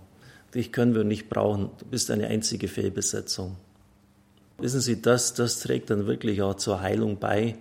Dich 0.55 0.73
können 0.73 0.95
wir 0.95 1.05
nicht 1.05 1.29
brauchen, 1.29 1.71
du 1.79 1.87
bist 1.87 2.11
eine 2.11 2.29
einzige 2.29 2.69
Fehlbesetzung. 2.69 3.57
Wissen 4.59 4.81
Sie, 4.81 5.03
das, 5.03 5.35
das 5.35 5.61
trägt 5.61 5.91
dann 5.91 6.07
wirklich 6.07 6.41
auch 6.41 6.55
zur 6.55 6.81
Heilung 6.81 7.19
bei. 7.19 7.57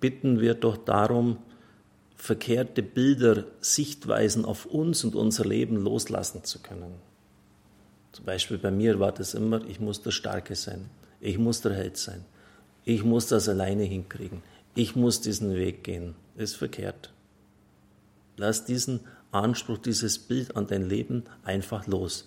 Bitten 0.00 0.40
wir 0.40 0.54
doch 0.54 0.76
darum, 0.76 1.38
verkehrte 2.24 2.82
Bilder, 2.82 3.44
Sichtweisen 3.60 4.46
auf 4.46 4.64
uns 4.64 5.04
und 5.04 5.14
unser 5.14 5.44
Leben 5.44 5.76
loslassen 5.76 6.42
zu 6.42 6.58
können. 6.58 6.94
Zum 8.12 8.24
Beispiel 8.24 8.56
bei 8.56 8.70
mir 8.70 8.98
war 8.98 9.12
das 9.12 9.34
immer, 9.34 9.62
ich 9.68 9.78
muss 9.78 10.00
der 10.00 10.10
Starke 10.10 10.54
sein, 10.54 10.88
ich 11.20 11.36
muss 11.36 11.60
der 11.60 11.74
Held 11.74 11.98
sein, 11.98 12.24
ich 12.86 13.04
muss 13.04 13.26
das 13.26 13.46
alleine 13.46 13.82
hinkriegen, 13.82 14.42
ich 14.74 14.96
muss 14.96 15.20
diesen 15.20 15.54
Weg 15.54 15.84
gehen. 15.84 16.14
Das 16.34 16.52
ist 16.52 16.56
verkehrt. 16.56 17.12
Lass 18.38 18.64
diesen 18.64 19.00
Anspruch, 19.30 19.76
dieses 19.76 20.18
Bild 20.18 20.56
an 20.56 20.66
dein 20.66 20.88
Leben 20.88 21.24
einfach 21.44 21.86
los. 21.86 22.26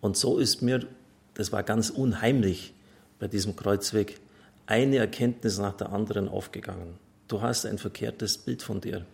Und 0.00 0.16
so 0.16 0.38
ist 0.38 0.62
mir, 0.62 0.86
das 1.34 1.52
war 1.52 1.62
ganz 1.64 1.90
unheimlich 1.90 2.72
bei 3.18 3.28
diesem 3.28 3.56
Kreuzweg, 3.56 4.20
eine 4.64 4.96
Erkenntnis 4.96 5.58
nach 5.58 5.76
der 5.76 5.92
anderen 5.92 6.30
aufgegangen. 6.30 6.94
Du 7.28 7.42
hast 7.42 7.66
ein 7.66 7.76
verkehrtes 7.76 8.38
Bild 8.38 8.62
von 8.62 8.80
dir. 8.80 9.04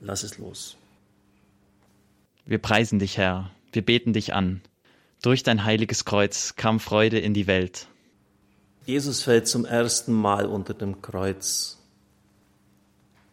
Lass 0.00 0.22
es 0.22 0.38
los. 0.38 0.76
Wir 2.46 2.58
preisen 2.58 2.98
dich, 2.98 3.18
Herr. 3.18 3.50
Wir 3.72 3.84
beten 3.84 4.12
dich 4.12 4.34
an. 4.34 4.62
Durch 5.22 5.42
dein 5.42 5.64
heiliges 5.64 6.04
Kreuz 6.04 6.56
kam 6.56 6.80
Freude 6.80 7.18
in 7.18 7.34
die 7.34 7.46
Welt. 7.46 7.86
Jesus 8.86 9.22
fällt 9.22 9.46
zum 9.46 9.64
ersten 9.64 10.12
Mal 10.12 10.46
unter 10.46 10.74
dem 10.74 11.02
Kreuz. 11.02 11.78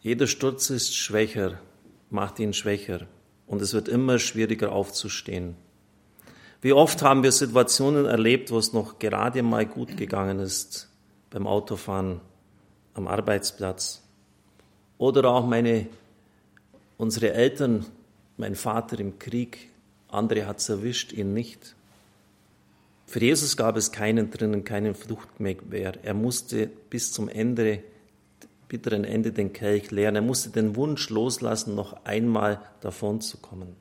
Jeder 0.02 0.28
Sturz 0.28 0.70
ist 0.70 0.96
schwächer, 0.96 1.60
macht 2.10 2.40
ihn 2.40 2.54
schwächer 2.54 3.08
und 3.48 3.62
es 3.62 3.74
wird 3.74 3.88
immer 3.88 4.20
schwieriger 4.20 4.72
aufzustehen. 4.72 5.56
Wie 6.62 6.74
oft 6.74 7.02
haben 7.02 7.24
wir 7.24 7.32
Situationen 7.32 8.06
erlebt, 8.06 8.52
wo 8.52 8.58
es 8.58 8.74
noch 8.74 9.00
gerade 9.00 9.42
mal 9.42 9.66
gut 9.66 9.96
gegangen 9.96 10.40
ist, 10.40 10.90
beim 11.30 11.48
Autofahren, 11.48 12.20
am 12.94 13.08
Arbeitsplatz. 13.08 14.04
Oder 14.98 15.30
auch 15.30 15.46
meine, 15.46 15.88
unsere 16.98 17.34
Eltern, 17.34 17.86
mein 18.38 18.56
Vater 18.56 19.00
im 19.00 19.20
Krieg, 19.20 19.70
andere 20.10 20.46
hat 20.46 20.60
es 20.60 20.70
erwischt, 20.70 21.14
ihn 21.14 21.34
nicht. 21.34 21.76
Für 23.06 23.20
Jesus 23.20 23.56
gab 23.56 23.78
es 23.78 23.92
keinen 23.92 24.32
drinnen, 24.32 24.64
keinen 24.64 24.94
Flucht 24.94 25.40
mehr. 25.40 25.94
Er 26.04 26.14
musste 26.14 26.70
bis 26.90 27.14
zum 27.14 27.30
Ende, 27.30 27.84
bitteren 28.68 29.06
Ende 29.06 29.32
den 29.32 29.54
Kelch 29.54 29.92
leeren. 29.92 30.16
Er 30.16 30.22
musste 30.22 30.50
den 30.50 30.76
Wunsch 30.76 31.10
loslassen, 31.10 31.74
noch 31.74 32.04
einmal 32.04 32.62
davon 32.82 33.22
zu 33.22 33.38
kommen. 33.38 33.76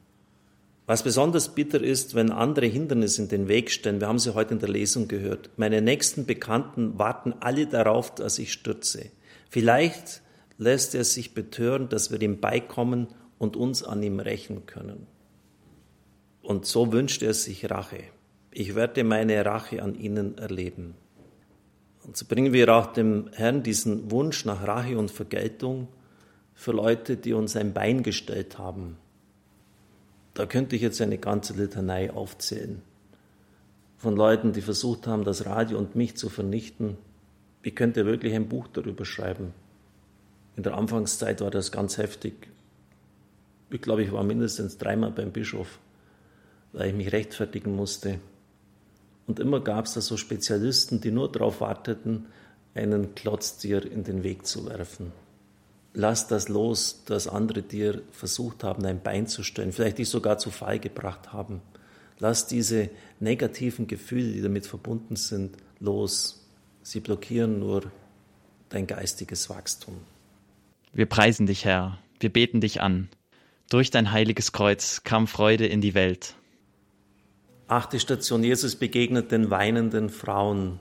Was 0.87 1.03
besonders 1.03 1.49
bitter 1.49 1.83
ist, 1.83 2.15
wenn 2.15 2.31
andere 2.31 2.67
Hindernisse 2.67 3.23
in 3.23 3.29
den 3.29 3.49
Weg 3.49 3.73
stellen, 3.73 4.01
wir 4.01 4.07
haben 4.07 4.21
sie 4.21 4.35
heute 4.35 4.55
in 4.55 4.61
der 4.61 4.69
Lesung 4.69 5.09
gehört. 5.09 5.51
Meine 5.57 5.83
nächsten 5.83 6.27
Bekannten 6.27 6.97
warten 6.97 7.35
alle 7.41 7.67
darauf, 7.67 8.15
dass 8.15 8.39
ich 8.39 8.53
stürze. 8.53 9.11
Vielleicht 9.51 10.23
lässt 10.59 10.95
er 10.95 11.05
sich 11.05 11.35
betören, 11.35 11.89
dass 11.89 12.11
wir 12.11 12.21
ihm 12.21 12.41
beikommen 12.41 13.09
und 13.39 13.57
uns 13.57 13.83
an 13.83 14.03
ihm 14.03 14.21
rächen 14.21 14.67
können. 14.67 15.07
Und 16.43 16.67
so 16.67 16.93
wünscht 16.93 17.23
er 17.23 17.35
sich 17.35 17.71
Rache 17.71 18.05
ich 18.59 18.75
werde 18.75 19.05
meine 19.05 19.45
Rache 19.45 19.83
an 19.83 19.95
ihnen 19.95 20.39
erleben. 20.39 20.95
Und 22.05 22.17
so 22.17 22.25
bringen 22.27 22.55
wir 22.55 22.75
auch 22.75 22.95
dem 22.95 23.29
Herrn 23.35 23.63
diesen 23.63 24.11
Wunsch 24.11 24.47
nach 24.47 24.67
Rache 24.67 24.97
und 24.97 25.11
Vergeltung 25.11 25.89
für 26.55 26.73
Leute, 26.73 27.19
die 27.19 27.35
uns 27.35 27.55
ein 27.55 27.75
Bein 27.75 28.03
gestellt 28.03 28.57
haben. 28.57 28.97
Da 30.33 30.47
könnte 30.47 30.75
ich 30.75 30.81
jetzt 30.81 31.03
eine 31.03 31.19
ganze 31.19 31.53
Litanei 31.53 32.11
aufzählen. 32.11 32.81
Von 33.99 34.17
Leuten, 34.17 34.55
die 34.55 34.63
versucht 34.63 35.07
haben, 35.07 35.25
das 35.25 35.45
Radio 35.45 35.77
und 35.77 35.95
mich 35.95 36.17
zu 36.17 36.31
vernichten. 36.31 36.97
Ich 37.63 37.77
könnte 37.77 38.07
wirklich 38.07 38.33
ein 38.35 38.49
Buch 38.49 38.69
darüber 38.69 39.05
schreiben. 39.05 39.53
In 40.57 40.63
der 40.63 40.75
Anfangszeit 40.75 41.43
war 41.43 41.51
das 41.51 41.71
ganz 41.71 41.99
heftig. 41.99 42.49
Ich 43.71 43.83
glaube, 43.83 44.03
ich 44.03 44.13
war 44.13 44.25
mindestens 44.25 44.79
dreimal 44.79 45.11
beim 45.11 45.31
Bischof, 45.31 45.79
weil 46.73 46.89
ich 46.89 46.95
mich 46.95 47.13
rechtfertigen 47.13 47.77
musste. 47.77 48.21
Und 49.27 49.39
immer 49.39 49.61
gab 49.61 49.85
es 49.85 49.95
da 49.95 50.01
so 50.01 50.17
Spezialisten, 50.17 51.01
die 51.01 51.11
nur 51.11 51.31
darauf 51.31 51.61
warteten, 51.61 52.27
einen 52.75 53.15
Klotz 53.15 53.59
dir 53.59 53.85
in 53.91 54.05
den 54.05 54.23
Weg 54.23 54.47
zu 54.47 54.67
werfen. 54.67 55.13
Lass 55.93 56.29
das 56.29 56.49
los, 56.49 57.03
dass 57.07 57.27
andere 57.27 57.63
dir 57.63 58.03
versucht 58.13 58.65
haben, 58.65 58.85
ein 58.85 59.03
Bein 59.03 59.27
zu 59.27 59.43
stellen, 59.43 59.73
vielleicht 59.73 59.99
dich 59.99 60.09
sogar 60.09 60.39
zu 60.39 60.51
Fall 60.51 60.79
gebracht 60.79 61.33
haben. 61.33 61.63
Lass 62.19 62.47
diese 62.47 62.91
negativen 63.19 63.87
Gefühle, 63.87 64.33
die 64.33 64.43
damit 64.43 64.67
verbunden 64.67 65.17
sind, 65.17 65.57
los. 65.81 66.47
Sie 66.83 67.01
blockieren 67.01 67.59
nur 67.59 67.91
dein 68.69 68.87
geistiges 68.87 69.51
Wachstum. 69.51 69.97
Wir 70.97 71.05
preisen 71.05 71.45
dich, 71.45 71.67
Herr. 71.67 71.99
Wir 72.21 72.33
beten 72.33 72.63
dich 72.63 72.81
an. 72.81 73.11
Durch 73.69 73.91
dein 73.91 74.13
heiliges 74.13 74.53
Kreuz 74.53 75.03
kam 75.05 75.27
Freude 75.27 75.67
in 75.67 75.83
die 75.83 75.93
Welt. 75.93 76.37
Achte 77.69 78.01
Station, 78.01 78.43
Jesus 78.43 78.77
begegnet 78.77 79.31
den 79.31 79.51
weinenden 79.51 80.09
Frauen. 80.09 80.79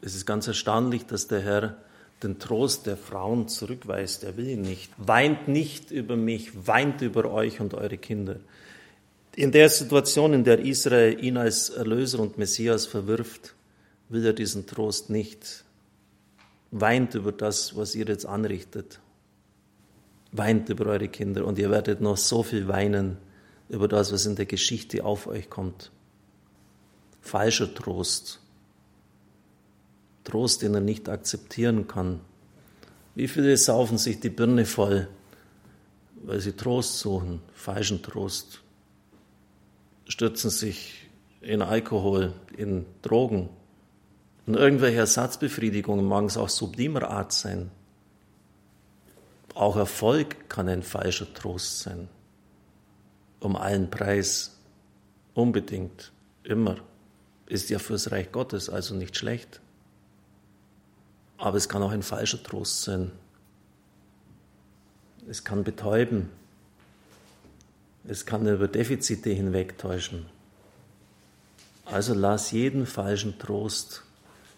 Es 0.00 0.14
ist 0.14 0.24
ganz 0.24 0.46
erstaunlich, 0.46 1.04
dass 1.04 1.28
der 1.28 1.42
Herr 1.42 1.76
den 2.22 2.38
Trost 2.38 2.86
der 2.86 2.96
Frauen 2.96 3.48
zurückweist. 3.48 4.24
Er 4.24 4.38
will 4.38 4.48
ihn 4.48 4.62
nicht. 4.62 4.90
Weint 4.96 5.46
nicht 5.46 5.90
über 5.90 6.16
mich, 6.16 6.66
weint 6.66 7.02
über 7.02 7.30
euch 7.30 7.60
und 7.60 7.74
eure 7.74 7.98
Kinder. 7.98 8.36
In 9.36 9.52
der 9.52 9.68
Situation, 9.68 10.32
in 10.32 10.44
der 10.44 10.60
Israel 10.60 11.22
ihn 11.22 11.36
als 11.36 11.68
Erlöser 11.68 12.18
und 12.18 12.38
Messias 12.38 12.86
verwirft, 12.86 13.54
will 14.08 14.24
er 14.24 14.32
diesen 14.32 14.66
Trost 14.66 15.10
nicht. 15.10 15.64
Weint 16.76 17.14
über 17.14 17.30
das, 17.30 17.76
was 17.76 17.94
ihr 17.94 18.06
jetzt 18.06 18.26
anrichtet. 18.26 18.98
Weint 20.32 20.68
über 20.70 20.86
eure 20.86 21.06
Kinder 21.06 21.44
und 21.44 21.56
ihr 21.56 21.70
werdet 21.70 22.00
noch 22.00 22.16
so 22.16 22.42
viel 22.42 22.66
weinen 22.66 23.16
über 23.68 23.86
das, 23.86 24.12
was 24.12 24.26
in 24.26 24.34
der 24.34 24.46
Geschichte 24.46 25.04
auf 25.04 25.28
euch 25.28 25.48
kommt. 25.48 25.92
Falscher 27.20 27.72
Trost. 27.72 28.40
Trost, 30.24 30.62
den 30.62 30.74
er 30.74 30.80
nicht 30.80 31.08
akzeptieren 31.08 31.86
kann. 31.86 32.20
Wie 33.14 33.28
viele 33.28 33.56
saufen 33.56 33.96
sich 33.96 34.18
die 34.18 34.30
Birne 34.30 34.66
voll, 34.66 35.06
weil 36.24 36.40
sie 36.40 36.54
Trost 36.54 36.98
suchen, 36.98 37.40
falschen 37.54 38.02
Trost, 38.02 38.62
stürzen 40.08 40.50
sich 40.50 41.08
in 41.40 41.62
Alkohol, 41.62 42.32
in 42.56 42.84
Drogen, 43.02 43.48
in 44.46 44.54
irgendwelche 44.54 44.98
Ersatzbefriedigungen, 44.98 46.04
mag 46.04 46.24
es 46.24 46.36
auch 46.36 46.48
sublimer 46.48 47.08
Art 47.08 47.32
sein. 47.32 47.70
Auch 49.54 49.76
Erfolg 49.76 50.48
kann 50.48 50.68
ein 50.68 50.82
falscher 50.82 51.32
Trost 51.32 51.80
sein 51.80 52.08
um 53.44 53.56
allen 53.56 53.90
Preis. 53.90 54.56
Unbedingt, 55.34 56.12
immer. 56.42 56.76
Ist 57.46 57.68
ja 57.68 57.78
fürs 57.78 58.10
Reich 58.10 58.32
Gottes 58.32 58.70
also 58.70 58.94
nicht 58.94 59.16
schlecht. 59.16 59.60
Aber 61.36 61.58
es 61.58 61.68
kann 61.68 61.82
auch 61.82 61.90
ein 61.90 62.02
falscher 62.02 62.42
Trost 62.42 62.82
sein. 62.82 63.12
Es 65.28 65.44
kann 65.44 65.62
betäuben. 65.62 66.30
Es 68.06 68.24
kann 68.24 68.46
über 68.46 68.68
Defizite 68.68 69.30
hinwegtäuschen. 69.30 70.26
Also 71.84 72.14
lass 72.14 72.50
jeden 72.50 72.86
falschen 72.86 73.38
Trost, 73.38 74.04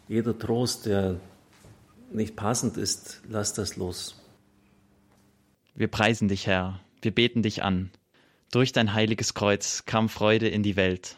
jeder 0.08 0.38
Trost, 0.38 0.86
der 0.86 1.20
nicht 2.12 2.36
passend 2.36 2.76
ist, 2.76 3.20
lass 3.28 3.52
das 3.54 3.76
los. 3.76 4.16
Wir 5.74 5.88
preisen 5.88 6.28
dich, 6.28 6.46
Herr. 6.46 6.80
Wir 7.02 7.14
beten 7.14 7.42
dich 7.42 7.62
an. 7.62 7.90
Durch 8.50 8.72
dein 8.72 8.94
heiliges 8.94 9.34
Kreuz 9.34 9.84
kam 9.84 10.08
Freude 10.08 10.48
in 10.48 10.62
die 10.62 10.76
Welt. 10.76 11.16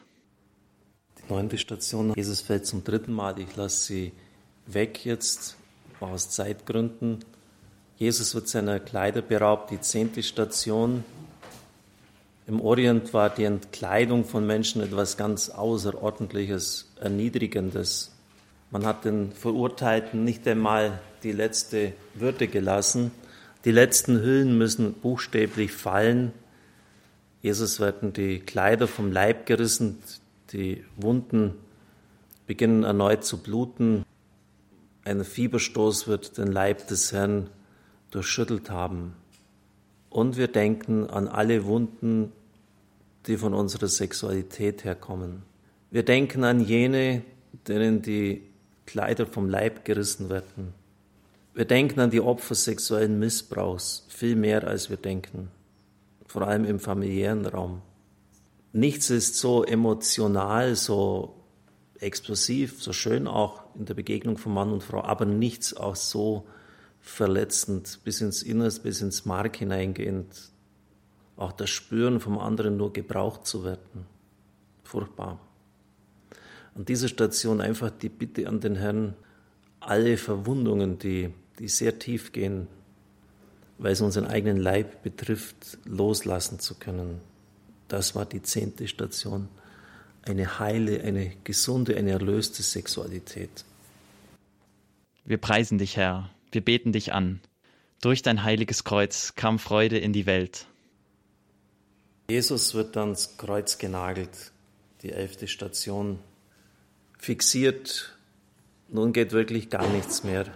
Die 1.19 1.33
neunte 1.33 1.59
Station, 1.59 2.15
Jesus 2.15 2.41
fällt 2.41 2.67
zum 2.67 2.85
dritten 2.85 3.13
Mal. 3.13 3.39
Ich 3.39 3.55
lasse 3.55 3.87
sie 3.87 4.13
weg 4.67 5.05
jetzt, 5.05 5.57
aus 6.01 6.31
Zeitgründen. 6.31 7.25
Jesus 7.97 8.35
wird 8.35 8.49
seiner 8.49 8.81
Kleider 8.81 9.23
beraubt. 9.23 9.71
Die 9.71 9.81
zehnte 9.81 10.23
Station. 10.23 11.05
Im 12.47 12.61
Orient 12.61 13.13
war 13.13 13.29
die 13.29 13.45
Entkleidung 13.45 14.25
von 14.25 14.47
Menschen 14.47 14.83
etwas 14.83 15.17
ganz 15.17 15.51
Außerordentliches, 15.51 16.91
Erniedrigendes. 16.99 18.18
Man 18.71 18.85
hat 18.85 19.05
den 19.05 19.33
Verurteilten 19.33 20.25
nicht 20.25 20.47
einmal 20.47 21.01
die 21.23 21.33
letzte 21.33 21.95
Würde 22.15 22.49
gelassen. 22.49 23.11
Die 23.65 23.71
letzten 23.71 24.21
Hüllen 24.21 24.59
müssen 24.59 24.93
buchstäblich 24.93 25.73
fallen. 25.73 26.33
Jesus 27.41 27.81
werden 27.81 28.13
die 28.13 28.41
Kleider 28.41 28.87
vom 28.87 29.11
Leib 29.11 29.47
gerissen, 29.47 29.99
die 30.53 30.85
Wunden 30.97 31.55
beginnen 32.47 32.85
erneut 32.85 33.25
zu 33.25 33.39
bluten. 33.39 34.05
ein 35.05 35.25
Fieberstoß 35.25 36.07
wird 36.07 36.37
den 36.37 36.53
Leib 36.53 36.89
des 36.89 37.13
Herrn 37.13 37.49
durchschüttelt 38.11 38.71
haben. 38.71 39.15
Und 40.11 40.37
wir 40.37 40.49
denken 40.49 41.09
an 41.09 41.29
alle 41.29 41.65
Wunden, 41.65 42.33
die 43.27 43.37
von 43.39 43.55
unserer 43.55 43.89
Sexualität 43.89 44.85
herkommen. 44.85 45.43
Wir 45.91 46.03
denken 46.03 46.45
an 46.45 46.61
jene, 46.61 47.23
denen 47.67 48.03
die 48.03 48.43
Kleider 48.89 49.27
vom 49.27 49.51
Leib 49.51 49.85
gerissen 49.85 50.31
werden. 50.31 50.73
Wir 51.53 51.67
denken 51.67 52.01
an 52.01 52.11
die 52.11 52.23
Opfer 52.23 52.55
sexuellen 52.55 53.19
Missbrauchs 53.19 54.07
viel 54.09 54.35
mehr, 54.35 54.67
als 54.67 54.89
wir 54.89 54.97
denken, 54.97 55.51
vor 56.27 56.49
allem 56.49 56.65
im 56.65 56.81
familiären 56.81 57.45
Raum. 57.45 57.83
Nichts 58.73 59.11
ist 59.11 59.37
so 59.37 59.63
emotional, 59.63 60.75
so 60.75 61.35
explosiv, 62.01 62.83
so 62.83 62.95
schön 62.95 63.27
auch 63.27 63.63
in 63.79 63.85
der 63.85 63.93
Begegnung 63.93 64.39
von 64.39 64.55
Mann 64.55 64.73
und 64.73 64.83
Frau, 64.83 65.03
aber 65.03 65.27
nichts 65.27 65.77
auch 65.77 65.97
so 65.97 66.47
verletzend, 66.99 68.01
bis 68.05 68.23
ins 68.23 68.43
Innerste, 68.43 68.85
bis 68.85 69.03
ins 69.03 69.27
Mark 69.27 69.57
hineingehend. 69.57 70.51
Auch 71.37 71.53
das 71.53 71.69
Spüren 71.69 72.21
vom 72.21 72.39
anderen 72.39 72.79
nur 72.79 72.95
gebraucht 72.95 73.47
zu 73.47 73.65
werden. 73.65 74.07
Furchtbar. 74.83 75.39
An 76.79 76.85
dieser 76.85 77.09
Station 77.09 77.61
einfach 77.61 77.91
die 77.91 78.09
Bitte 78.09 78.47
an 78.47 78.61
den 78.61 78.77
Herrn, 78.77 79.17
alle 79.81 80.17
Verwundungen, 80.17 81.01
die, 81.01 81.31
die 81.59 81.67
sehr 81.67 81.99
tief 81.99 82.31
gehen, 82.31 82.69
weil 83.79 83.93
es 83.93 84.01
unseren 84.01 84.27
eigenen 84.27 84.59
Leib 84.59 85.03
betrifft, 85.03 85.79
loslassen 85.85 86.61
zu 86.61 86.77
können. 86.77 87.21
Das 87.89 88.15
war 88.15 88.27
die 88.27 88.43
zehnte 88.43 88.87
Station. 88.87 89.49
Eine 90.23 90.61
heile, 90.61 91.03
eine 91.03 91.33
gesunde, 91.43 91.97
eine 91.97 92.13
erlöste 92.13 92.63
Sexualität. 92.63 93.65
Wir 95.25 95.39
preisen 95.39 95.79
dich, 95.79 95.97
Herr, 95.97 96.31
wir 96.53 96.65
beten 96.65 96.93
dich 96.93 97.13
an. 97.13 97.41
Durch 98.01 98.23
dein 98.23 98.45
heiliges 98.45 98.85
Kreuz 98.85 99.35
kam 99.35 99.59
Freude 99.59 99.99
in 99.99 100.13
die 100.13 100.27
Welt. 100.27 100.67
Jesus 102.31 102.75
wird 102.75 102.97
ans 102.97 103.37
Kreuz 103.37 103.79
genagelt, 103.79 104.53
die 105.03 105.11
elfte 105.11 105.49
Station. 105.49 106.21
Fixiert, 107.19 108.17
nun 108.89 109.13
geht 109.13 109.33
wirklich 109.33 109.69
gar 109.69 109.87
nichts 109.89 110.25
mehr. 110.25 110.47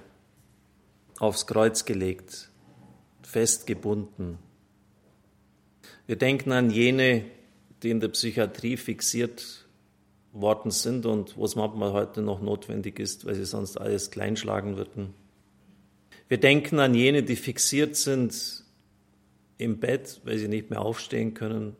Aufs 1.18 1.46
Kreuz 1.46 1.84
gelegt, 1.84 2.48
festgebunden. 3.22 4.38
Wir 6.06 6.16
denken 6.16 6.52
an 6.52 6.70
jene, 6.70 7.24
die 7.82 7.90
in 7.90 8.00
der 8.00 8.08
Psychiatrie 8.08 8.76
fixiert 8.76 9.66
worden 10.32 10.70
sind 10.70 11.04
und 11.04 11.36
wo 11.36 11.44
es 11.44 11.56
manchmal 11.56 11.92
heute 11.92 12.22
noch 12.22 12.40
notwendig 12.40 12.98
ist, 12.98 13.26
weil 13.26 13.34
sie 13.34 13.44
sonst 13.44 13.78
alles 13.78 14.10
kleinschlagen 14.10 14.76
würden. 14.76 15.14
Wir 16.28 16.38
denken 16.38 16.78
an 16.78 16.94
jene, 16.94 17.22
die 17.22 17.36
fixiert 17.36 17.96
sind 17.96 18.64
im 19.58 19.78
Bett, 19.78 20.20
weil 20.24 20.38
sie 20.38 20.48
nicht 20.48 20.70
mehr 20.70 20.80
aufstehen 20.80 21.34
können, 21.34 21.76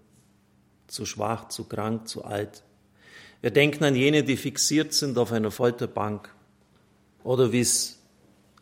zu 0.87 1.07
schwach, 1.07 1.49
zu 1.49 1.65
krank, 1.65 2.07
zu 2.07 2.25
alt. 2.25 2.63
Wir 3.43 3.51
denken 3.51 3.83
an 3.83 3.97
jene, 3.97 4.23
die 4.23 4.37
fixiert 4.37 4.93
sind 4.93 5.19
auf 5.19 5.33
einer 5.33 5.51
Folterbank 5.51 6.33
oder 7.25 7.51
wie 7.51 7.59
es 7.59 7.99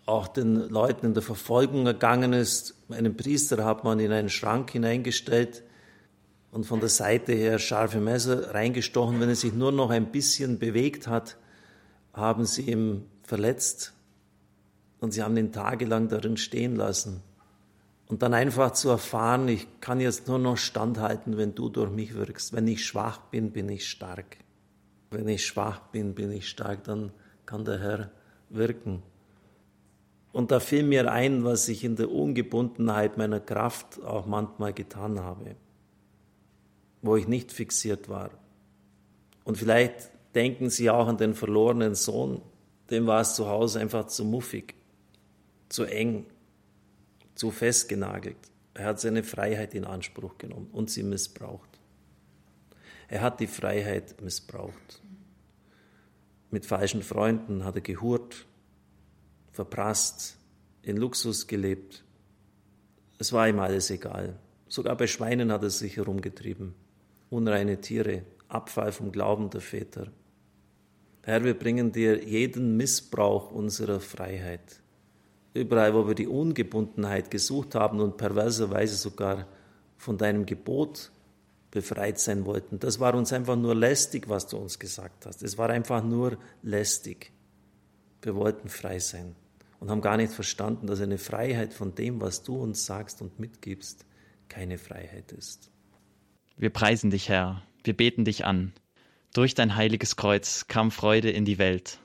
auch 0.07 0.27
den 0.27 0.55
Leuten 0.55 1.05
in 1.05 1.13
der 1.13 1.23
Verfolgung 1.23 1.87
ergangen 1.87 2.33
ist. 2.33 2.75
Einen 2.89 3.15
Priester 3.15 3.63
hat 3.67 3.85
man 3.85 4.01
in 4.01 4.11
einen 4.11 4.31
Schrank 4.31 4.71
hineingestellt 4.71 5.63
und 6.51 6.65
von 6.65 6.81
der 6.81 6.89
Seite 6.89 7.35
her 7.35 7.59
scharfe 7.59 8.01
Messer 8.01 8.55
reingestochen. 8.55 9.21
Wenn 9.21 9.29
er 9.29 9.35
sich 9.37 9.53
nur 9.53 9.71
noch 9.71 9.91
ein 9.91 10.11
bisschen 10.11 10.59
bewegt 10.59 11.07
hat, 11.07 11.37
haben 12.15 12.47
sie 12.47 12.63
ihn 12.63 13.05
verletzt 13.23 13.93
und 14.99 15.13
sie 15.13 15.23
haben 15.23 15.37
ihn 15.37 15.53
tagelang 15.53 16.09
darin 16.09 16.39
stehen 16.39 16.75
lassen. 16.75 17.23
Und 18.07 18.23
dann 18.23 18.33
einfach 18.33 18.73
zu 18.73 18.89
erfahren, 18.89 19.47
ich 19.47 19.69
kann 19.83 20.01
jetzt 20.01 20.27
nur 20.27 20.39
noch 20.39 20.57
standhalten, 20.57 21.37
wenn 21.37 21.55
du 21.55 21.69
durch 21.69 21.91
mich 21.91 22.15
wirkst. 22.15 22.55
Wenn 22.55 22.67
ich 22.67 22.87
schwach 22.87 23.19
bin, 23.31 23.53
bin 23.53 23.69
ich 23.69 23.87
stark. 23.87 24.39
Wenn 25.11 25.29
ich 25.29 25.47
schwach 25.47 25.81
bin, 25.89 26.15
bin 26.15 26.31
ich 26.31 26.49
stark, 26.49 26.85
dann 26.85 27.13
kann 27.47 27.65
der 27.65 27.79
Herr 27.81 28.11
wirken. 28.49 29.03
Und 30.33 30.53
da 30.53 30.61
fiel 30.61 30.85
mir 30.85 31.11
ein, 31.11 31.45
was 31.45 31.69
ich 31.69 31.83
in 31.83 31.97
der 31.97 32.11
Ungebundenheit 32.11 33.17
meiner 33.17 33.41
Kraft 33.41 34.01
auch 34.03 34.27
manchmal 34.27 34.73
getan 34.73 35.19
habe, 35.21 35.57
wo 37.03 37.17
ich 37.17 37.27
nicht 37.27 37.51
fixiert 37.53 38.09
war. 38.09 38.31
Und 39.43 39.59
vielleicht 39.59 40.11
denken 40.37 40.71
Sie 40.71 40.89
auch 40.91 41.09
an 41.09 41.17
den 41.17 41.35
verlorenen 41.35 41.97
Sohn, 41.97 42.41
dem 42.91 43.07
war 43.07 43.23
es 43.23 43.35
zu 43.35 43.49
Hause 43.49 43.81
einfach 43.81 44.07
zu 44.07 44.25
muffig 44.25 44.75
zu 45.71 45.85
eng, 45.85 46.27
zu 47.35 47.51
festgenagelt. 47.51 48.37
Er 48.75 48.87
hat 48.87 49.01
seine 49.01 49.23
Freiheit 49.23 49.75
in 49.75 49.85
Anspruch 49.85 50.37
genommen 50.37 50.69
und 50.73 50.91
sie 50.91 51.03
missbraucht. 51.03 51.70
Er 53.11 53.23
hat 53.23 53.41
die 53.41 53.49
Freiheit 53.49 54.23
missbraucht. 54.23 55.03
Mit 56.53 56.65
falschen 56.65 57.03
Freunden 57.03 57.65
hat 57.65 57.75
er 57.75 57.81
gehurt, 57.81 58.47
verprasst, 59.51 60.39
in 60.83 60.97
Luxus 60.97 61.49
gelebt. 61.49 62.05
Es 63.19 63.33
war 63.33 63.49
ihm 63.49 63.59
alles 63.59 63.91
egal. 63.91 64.39
Sogar 64.69 64.97
bei 64.97 65.09
Schweinen 65.09 65.51
hat 65.51 65.65
er 65.65 65.71
sich 65.71 65.97
herumgetrieben. 65.97 66.77
Unreine 67.31 67.81
Tiere, 67.81 68.23
Abfall 68.47 68.93
vom 68.93 69.11
Glauben 69.11 69.51
der 69.51 69.61
Väter. 69.61 70.13
Herr, 71.25 71.43
wir 71.43 71.59
bringen 71.59 71.91
dir 71.91 72.25
jeden 72.25 72.77
Missbrauch 72.77 73.51
unserer 73.51 73.99
Freiheit 73.99 74.81
überall, 75.53 75.95
wo 75.95 76.07
wir 76.07 76.15
die 76.15 76.29
Ungebundenheit 76.29 77.29
gesucht 77.29 77.75
haben 77.75 77.99
und 77.99 78.17
perverserweise 78.17 78.95
sogar 78.95 79.49
von 79.97 80.17
deinem 80.17 80.47
Gebot 80.47 81.11
befreit 81.71 82.19
sein 82.19 82.45
wollten. 82.45 82.79
Das 82.79 83.01
war 83.01 83.15
uns 83.15 83.33
einfach 83.33 83.57
nur 83.57 83.75
lästig, 83.75 84.29
was 84.29 84.47
du 84.47 84.57
uns 84.57 84.79
gesagt 84.79 85.27
hast. 85.27 85.43
Es 85.43 85.57
war 85.59 85.71
einfach 85.71 86.03
nur 86.03 86.39
lästig. 86.63 87.33
Wir 88.23 88.35
wollten 88.35 88.69
frei 88.69 88.99
sein 88.99 89.35
und 89.79 89.91
haben 89.91 90.01
gar 90.01 90.17
nicht 90.17 90.33
verstanden, 90.33 90.87
dass 90.87 91.01
eine 91.01 91.19
Freiheit 91.19 91.73
von 91.73 91.95
dem, 91.95 92.21
was 92.21 92.43
du 92.43 92.57
uns 92.57 92.85
sagst 92.85 93.23
und 93.23 93.39
mitgibst, 93.39 94.05
keine 94.49 94.79
Freiheit 94.79 95.33
ist. 95.33 95.71
Wir 96.57 96.71
preisen 96.71 97.11
dich, 97.11 97.29
Herr, 97.29 97.63
wir 97.85 97.97
beten 97.97 98.25
dich 98.25 98.45
an. 98.45 98.73
Durch 99.33 99.55
dein 99.55 99.77
heiliges 99.77 100.17
Kreuz 100.17 100.67
kam 100.67 100.91
Freude 100.91 101.31
in 101.31 101.45
die 101.45 101.59
Welt. 101.59 101.99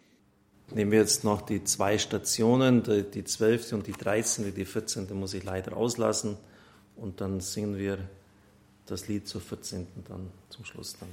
Nehmen 0.73 0.91
wir 0.91 0.99
jetzt 0.99 1.23
noch 1.23 1.41
die 1.41 1.63
zwei 1.63 1.97
Stationen, 1.97 2.84
die 3.13 3.23
zwölfte 3.23 3.75
und 3.75 3.88
die 3.88 3.91
dreizehnte, 3.91 4.51
die 4.51 4.65
vierzehnte 4.65 5.13
muss 5.13 5.34
ich 5.34 5.43
leider 5.43 5.75
auslassen. 5.75 6.38
Und 6.95 7.19
dann 7.19 7.39
singen 7.39 7.78
wir 7.78 7.97
das 8.86 9.08
Lied 9.08 9.28
zur 9.28 9.41
vierzehnten 9.41 10.04
dann 10.08 10.32
zum 10.50 10.65
Schluss 10.65 10.95
dann. 11.00 11.10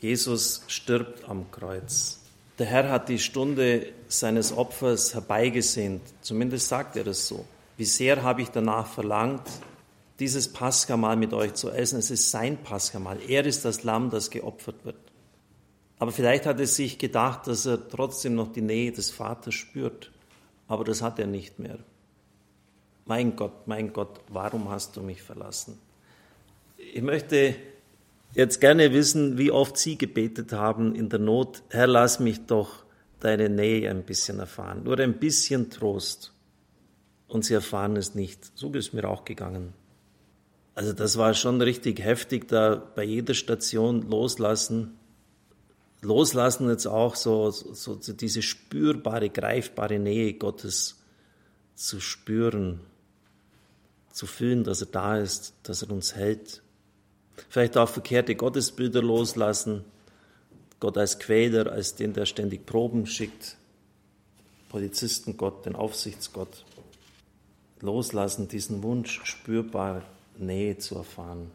Jesus 0.00 0.62
stirbt 0.66 1.28
am 1.28 1.50
Kreuz. 1.50 2.20
Der 2.58 2.66
Herr 2.66 2.90
hat 2.90 3.08
die 3.08 3.18
Stunde 3.18 3.92
seines 4.08 4.52
Opfers 4.52 5.14
herbeigesehnt. 5.14 6.02
Zumindest 6.20 6.68
sagt 6.68 6.96
er 6.96 7.04
das 7.04 7.26
so. 7.26 7.44
Wie 7.76 7.84
sehr 7.84 8.22
habe 8.22 8.42
ich 8.42 8.50
danach 8.50 8.86
verlangt, 8.86 9.48
dieses 10.18 10.52
Paschamal 10.52 11.16
mit 11.16 11.32
euch 11.32 11.54
zu 11.54 11.70
essen. 11.70 11.98
Es 11.98 12.10
ist 12.10 12.30
sein 12.30 12.62
Paschamal. 12.62 13.18
Er 13.26 13.44
ist 13.46 13.64
das 13.64 13.82
Lamm, 13.82 14.10
das 14.10 14.30
geopfert 14.30 14.84
wird. 14.84 14.96
Aber 15.98 16.12
vielleicht 16.12 16.46
hat 16.46 16.60
er 16.60 16.66
sich 16.66 16.98
gedacht, 16.98 17.46
dass 17.46 17.64
er 17.64 17.88
trotzdem 17.88 18.34
noch 18.34 18.52
die 18.52 18.60
Nähe 18.60 18.92
des 18.92 19.10
Vaters 19.10 19.54
spürt. 19.54 20.10
Aber 20.68 20.84
das 20.84 21.00
hat 21.00 21.18
er 21.18 21.26
nicht 21.26 21.58
mehr. 21.58 21.78
Mein 23.06 23.34
Gott, 23.36 23.66
mein 23.66 23.92
Gott, 23.92 24.20
warum 24.28 24.68
hast 24.68 24.96
du 24.96 25.00
mich 25.00 25.22
verlassen? 25.22 25.78
Ich 26.94 27.02
möchte 27.02 27.54
jetzt 28.34 28.60
gerne 28.60 28.92
wissen, 28.92 29.38
wie 29.38 29.50
oft 29.50 29.76
Sie 29.76 29.96
gebetet 29.96 30.52
haben 30.52 30.94
in 30.94 31.08
der 31.08 31.18
Not, 31.18 31.62
Herr, 31.70 31.86
lass 31.86 32.20
mich 32.20 32.46
doch 32.46 32.84
deine 33.20 33.48
Nähe 33.48 33.88
ein 33.90 34.04
bisschen 34.04 34.38
erfahren, 34.38 34.82
nur 34.84 34.98
ein 34.98 35.18
bisschen 35.18 35.70
Trost. 35.70 36.32
Und 37.28 37.44
Sie 37.44 37.54
erfahren 37.54 37.96
es 37.96 38.14
nicht. 38.14 38.50
So 38.56 38.70
ist 38.72 38.88
es 38.88 38.92
mir 38.92 39.08
auch 39.08 39.24
gegangen. 39.24 39.72
Also 40.74 40.92
das 40.92 41.16
war 41.18 41.34
schon 41.34 41.60
richtig 41.60 42.00
heftig, 42.00 42.48
da 42.48 42.74
bei 42.74 43.04
jeder 43.04 43.34
Station 43.34 44.02
loslassen 44.10 44.98
Loslassen 46.02 46.68
jetzt 46.68 46.86
auch 46.86 47.14
so, 47.14 47.50
so, 47.50 48.00
so 48.00 48.12
diese 48.12 48.42
spürbare, 48.42 49.30
greifbare 49.30 50.00
Nähe 50.00 50.34
Gottes 50.34 51.00
zu 51.76 52.00
spüren, 52.00 52.80
zu 54.10 54.26
fühlen, 54.26 54.64
dass 54.64 54.80
er 54.80 54.88
da 54.88 55.16
ist, 55.16 55.54
dass 55.62 55.82
er 55.82 55.92
uns 55.92 56.16
hält. 56.16 56.60
Vielleicht 57.48 57.76
auch 57.76 57.88
verkehrte 57.88 58.34
Gottesbilder 58.34 59.02
loslassen, 59.02 59.84
Gott 60.80 60.98
als 60.98 61.18
Quäler, 61.18 61.70
als 61.70 61.94
den, 61.94 62.12
der 62.12 62.26
ständig 62.26 62.66
Proben 62.66 63.06
schickt, 63.06 63.56
Polizistengott, 64.68 65.64
den 65.66 65.76
Aufsichtsgott. 65.76 66.64
Loslassen, 67.80 68.48
diesen 68.48 68.82
Wunsch, 68.82 69.20
spürbar 69.24 70.02
Nähe 70.38 70.78
zu 70.78 70.96
erfahren. 70.96 71.50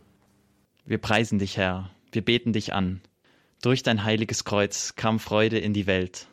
Wir 0.85 0.97
preisen 0.97 1.39
dich, 1.39 1.57
Herr, 1.57 1.89
wir 2.11 2.23
beten 2.23 2.53
dich 2.53 2.73
an. 2.73 3.01
Durch 3.61 3.83
dein 3.83 4.03
heiliges 4.03 4.43
Kreuz 4.43 4.95
kam 4.95 5.19
Freude 5.19 5.57
in 5.57 5.73
die 5.73 5.87
Welt. 5.87 6.27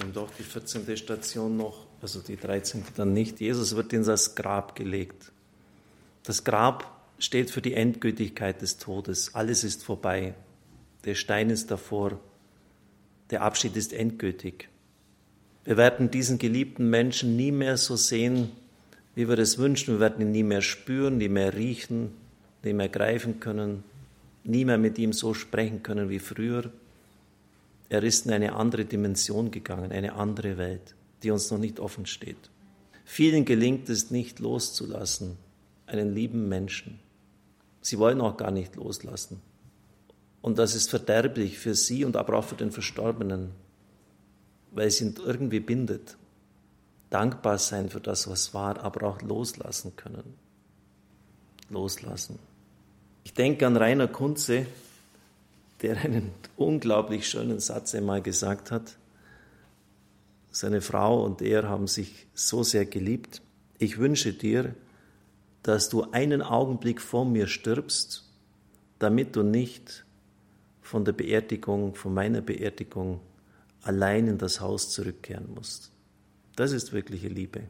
Und 0.00 0.16
doch 0.16 0.30
die 0.38 0.42
14. 0.42 0.96
Station 0.96 1.56
noch, 1.56 1.86
also 2.00 2.20
die 2.20 2.36
13. 2.36 2.84
dann 2.96 3.12
nicht. 3.12 3.40
Jesus 3.40 3.76
wird 3.76 3.92
in 3.92 4.04
das 4.04 4.34
Grab 4.34 4.74
gelegt. 4.76 5.32
Das 6.22 6.44
Grab 6.44 6.93
steht 7.18 7.50
für 7.50 7.62
die 7.62 7.74
Endgültigkeit 7.74 8.60
des 8.62 8.78
Todes. 8.78 9.34
Alles 9.34 9.64
ist 9.64 9.84
vorbei. 9.84 10.34
Der 11.04 11.14
Stein 11.14 11.50
ist 11.50 11.70
davor. 11.70 12.20
Der 13.30 13.42
Abschied 13.42 13.76
ist 13.76 13.92
endgültig. 13.92 14.68
Wir 15.64 15.76
werden 15.76 16.10
diesen 16.10 16.38
geliebten 16.38 16.90
Menschen 16.90 17.36
nie 17.36 17.52
mehr 17.52 17.76
so 17.76 17.96
sehen, 17.96 18.50
wie 19.14 19.28
wir 19.28 19.38
es 19.38 19.58
wünschen. 19.58 19.94
Wir 19.94 20.00
werden 20.00 20.20
ihn 20.20 20.32
nie 20.32 20.42
mehr 20.42 20.62
spüren, 20.62 21.18
nie 21.18 21.28
mehr 21.28 21.54
riechen, 21.54 22.10
nie 22.62 22.74
mehr 22.74 22.88
greifen 22.88 23.40
können, 23.40 23.84
nie 24.44 24.64
mehr 24.64 24.78
mit 24.78 24.98
ihm 24.98 25.12
so 25.12 25.32
sprechen 25.32 25.82
können 25.82 26.10
wie 26.10 26.18
früher. 26.18 26.70
Er 27.88 28.02
ist 28.02 28.26
in 28.26 28.32
eine 28.32 28.54
andere 28.54 28.84
Dimension 28.84 29.50
gegangen, 29.50 29.92
eine 29.92 30.14
andere 30.14 30.58
Welt, 30.58 30.94
die 31.22 31.30
uns 31.30 31.50
noch 31.50 31.58
nicht 31.58 31.80
offen 31.80 32.06
steht. 32.06 32.50
Vielen 33.04 33.44
gelingt 33.44 33.88
es 33.88 34.10
nicht 34.10 34.40
loszulassen, 34.40 35.36
einen 35.86 36.14
lieben 36.14 36.48
Menschen. 36.48 37.00
Sie 37.80 37.98
wollen 37.98 38.20
auch 38.20 38.36
gar 38.36 38.50
nicht 38.50 38.76
loslassen. 38.76 39.40
Und 40.40 40.58
das 40.58 40.74
ist 40.74 40.90
verderblich 40.90 41.58
für 41.58 41.74
sie 41.74 42.04
und 42.04 42.16
aber 42.16 42.38
auch 42.38 42.44
für 42.44 42.54
den 42.54 42.70
Verstorbenen, 42.70 43.50
weil 44.72 44.88
es 44.88 45.00
ihn 45.00 45.14
irgendwie 45.24 45.60
bindet. 45.60 46.16
Dankbar 47.10 47.58
sein 47.58 47.88
für 47.88 48.00
das, 48.00 48.28
was 48.28 48.52
war, 48.54 48.82
aber 48.82 49.06
auch 49.08 49.22
loslassen 49.22 49.96
können. 49.96 50.34
Loslassen. 51.70 52.38
Ich 53.24 53.32
denke 53.32 53.66
an 53.66 53.76
Rainer 53.76 54.08
Kunze, 54.08 54.66
der 55.80 55.98
einen 56.02 56.30
unglaublich 56.56 57.28
schönen 57.28 57.60
Satz 57.60 57.94
einmal 57.94 58.20
gesagt 58.20 58.70
hat. 58.70 58.96
Seine 60.50 60.80
Frau 60.80 61.24
und 61.24 61.42
er 61.42 61.68
haben 61.68 61.86
sich 61.86 62.26
so 62.34 62.62
sehr 62.62 62.84
geliebt. 62.84 63.42
Ich 63.78 63.98
wünsche 63.98 64.32
dir, 64.32 64.74
dass 65.64 65.88
du 65.88 66.04
einen 66.12 66.42
Augenblick 66.42 67.00
vor 67.00 67.24
mir 67.24 67.48
stirbst, 67.48 68.30
damit 68.98 69.34
du 69.34 69.42
nicht 69.42 70.04
von 70.82 71.04
der 71.04 71.12
Beerdigung, 71.12 71.94
von 71.94 72.14
meiner 72.14 72.42
Beerdigung 72.42 73.20
allein 73.82 74.28
in 74.28 74.38
das 74.38 74.60
Haus 74.60 74.90
zurückkehren 74.90 75.52
musst. 75.54 75.90
Das 76.54 76.70
ist 76.70 76.92
wirkliche 76.92 77.28
Liebe. 77.28 77.62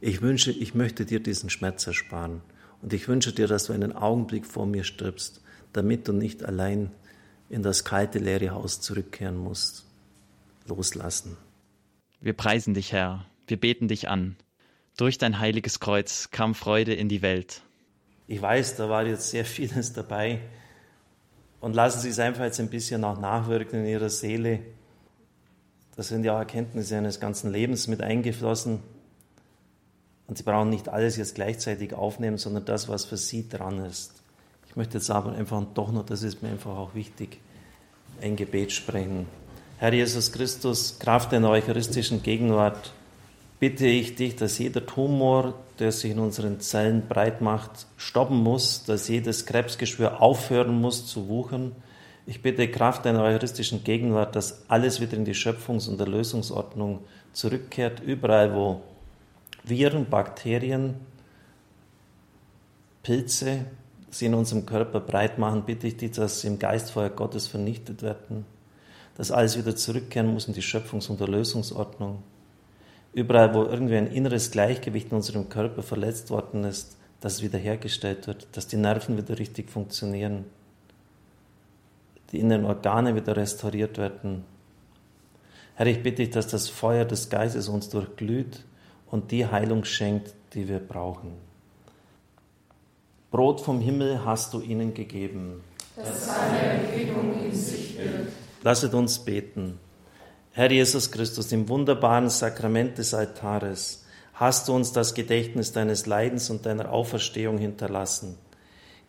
Ich 0.00 0.20
wünsche, 0.20 0.50
ich 0.50 0.74
möchte 0.74 1.06
dir 1.06 1.20
diesen 1.20 1.48
Schmerz 1.48 1.86
ersparen 1.86 2.42
und 2.82 2.92
ich 2.92 3.06
wünsche 3.06 3.32
dir, 3.32 3.46
dass 3.46 3.66
du 3.66 3.72
einen 3.72 3.92
Augenblick 3.92 4.44
vor 4.44 4.66
mir 4.66 4.82
stirbst, 4.82 5.40
damit 5.72 6.08
du 6.08 6.12
nicht 6.12 6.44
allein 6.44 6.90
in 7.48 7.62
das 7.62 7.84
kalte, 7.84 8.18
leere 8.18 8.50
Haus 8.50 8.80
zurückkehren 8.80 9.36
musst. 9.36 9.84
Loslassen. 10.66 11.36
Wir 12.20 12.32
preisen 12.32 12.74
dich, 12.74 12.92
Herr, 12.92 13.26
wir 13.46 13.58
beten 13.58 13.86
dich 13.86 14.08
an. 14.08 14.36
Durch 14.96 15.16
dein 15.16 15.38
heiliges 15.38 15.80
Kreuz 15.80 16.30
kam 16.30 16.54
Freude 16.54 16.92
in 16.94 17.08
die 17.08 17.22
Welt. 17.22 17.62
Ich 18.26 18.40
weiß, 18.40 18.76
da 18.76 18.88
war 18.88 19.06
jetzt 19.06 19.30
sehr 19.30 19.44
vieles 19.44 19.92
dabei. 19.92 20.40
Und 21.60 21.74
lassen 21.74 22.00
Sie 22.00 22.08
es 22.08 22.18
einfach 22.18 22.44
jetzt 22.44 22.60
ein 22.60 22.68
bisschen 22.68 23.04
auch 23.04 23.18
nachwirken 23.18 23.80
in 23.80 23.86
Ihrer 23.86 24.10
Seele. 24.10 24.60
Da 25.96 26.02
sind 26.02 26.24
ja 26.24 26.34
auch 26.34 26.38
Erkenntnisse 26.38 26.96
eines 26.96 27.20
ganzen 27.20 27.50
Lebens 27.50 27.86
mit 27.88 28.02
eingeflossen. 28.02 28.80
Und 30.26 30.38
Sie 30.38 30.44
brauchen 30.44 30.70
nicht 30.70 30.88
alles 30.88 31.16
jetzt 31.16 31.34
gleichzeitig 31.34 31.94
aufnehmen, 31.94 32.36
sondern 32.36 32.64
das, 32.64 32.88
was 32.88 33.04
für 33.04 33.16
Sie 33.16 33.48
dran 33.48 33.78
ist. 33.84 34.12
Ich 34.68 34.76
möchte 34.76 34.98
jetzt 34.98 35.10
aber 35.10 35.32
einfach 35.32 35.62
doch 35.74 35.92
noch, 35.92 36.04
das 36.04 36.22
ist 36.22 36.42
mir 36.42 36.48
einfach 36.48 36.76
auch 36.76 36.94
wichtig, 36.94 37.38
ein 38.20 38.36
Gebet 38.36 38.72
sprechen. 38.72 39.26
Herr 39.78 39.92
Jesus 39.92 40.32
Christus, 40.32 40.98
Kraft 40.98 41.32
deiner 41.32 41.50
eucharistischen 41.50 42.22
Gegenwart, 42.22 42.92
bitte 43.62 43.86
ich 43.86 44.16
dich, 44.16 44.34
dass 44.34 44.58
jeder 44.58 44.84
Tumor, 44.84 45.54
der 45.78 45.92
sich 45.92 46.10
in 46.10 46.18
unseren 46.18 46.58
Zellen 46.58 47.06
breit 47.08 47.40
macht, 47.40 47.86
stoppen 47.96 48.42
muss, 48.42 48.82
dass 48.82 49.06
jedes 49.06 49.46
Krebsgeschwür 49.46 50.20
aufhören 50.20 50.80
muss 50.80 51.06
zu 51.06 51.28
wuchern. 51.28 51.70
Ich 52.26 52.42
bitte 52.42 52.66
Kraft 52.66 53.04
deiner 53.04 53.22
eucharistischen 53.22 53.84
Gegenwart, 53.84 54.34
dass 54.34 54.68
alles 54.68 55.00
wieder 55.00 55.12
in 55.12 55.24
die 55.24 55.36
Schöpfungs- 55.36 55.88
und 55.88 56.00
Erlösungsordnung 56.00 57.04
zurückkehrt, 57.34 58.00
überall 58.00 58.52
wo 58.52 58.80
Viren, 59.62 60.10
Bakterien, 60.10 60.96
Pilze, 63.04 63.66
sie 64.10 64.26
in 64.26 64.34
unserem 64.34 64.66
Körper 64.66 64.98
breit 64.98 65.38
machen, 65.38 65.62
bitte 65.64 65.86
ich 65.86 65.96
dich, 65.98 66.10
dass 66.10 66.40
sie 66.40 66.48
im 66.48 66.58
Geistfeuer 66.58 67.10
Gottes 67.10 67.46
vernichtet 67.46 68.02
werden, 68.02 68.44
dass 69.16 69.30
alles 69.30 69.56
wieder 69.56 69.76
zurückkehren 69.76 70.34
muss 70.34 70.48
in 70.48 70.54
die 70.54 70.62
Schöpfungs- 70.62 71.08
und 71.08 71.20
Erlösungsordnung. 71.20 72.24
Überall, 73.12 73.54
wo 73.54 73.64
irgendwie 73.64 73.96
ein 73.96 74.06
inneres 74.06 74.50
Gleichgewicht 74.50 75.10
in 75.10 75.16
unserem 75.16 75.48
Körper 75.48 75.82
verletzt 75.82 76.30
worden 76.30 76.64
ist, 76.64 76.96
dass 77.20 77.34
es 77.34 77.42
wiederhergestellt 77.42 78.26
wird, 78.26 78.48
dass 78.52 78.66
die 78.66 78.76
Nerven 78.76 79.16
wieder 79.16 79.38
richtig 79.38 79.70
funktionieren, 79.70 80.44
die 82.32 82.40
inneren 82.40 82.64
Organe 82.64 83.14
wieder 83.14 83.36
restauriert 83.36 83.98
werden. 83.98 84.44
Herr, 85.74 85.86
ich 85.86 86.02
bitte 86.02 86.22
dich, 86.22 86.30
dass 86.30 86.48
das 86.48 86.68
Feuer 86.68 87.04
des 87.04 87.28
Geistes 87.28 87.68
uns 87.68 87.88
durchglüht 87.88 88.64
und 89.10 89.30
die 89.30 89.46
Heilung 89.46 89.84
schenkt, 89.84 90.34
die 90.54 90.68
wir 90.68 90.78
brauchen. 90.78 91.32
Brot 93.30 93.60
vom 93.60 93.80
Himmel 93.80 94.24
hast 94.24 94.52
du 94.52 94.60
ihnen 94.60 94.92
gegeben. 94.92 95.62
Das 95.96 96.26
seine 96.26 96.58
Erquickung 96.58 97.44
in 97.44 97.54
sich 97.54 97.96
birgt. 97.96 98.32
Lasset 98.62 98.94
uns 98.94 99.18
beten. 99.18 99.78
Herr 100.54 100.70
Jesus 100.70 101.10
Christus, 101.10 101.50
im 101.52 101.66
wunderbaren 101.70 102.28
Sakrament 102.28 102.98
des 102.98 103.14
Altares 103.14 104.04
hast 104.34 104.68
du 104.68 104.74
uns 104.74 104.92
das 104.92 105.14
Gedächtnis 105.14 105.72
deines 105.72 106.04
Leidens 106.04 106.50
und 106.50 106.66
deiner 106.66 106.92
Auferstehung 106.92 107.56
hinterlassen. 107.56 108.36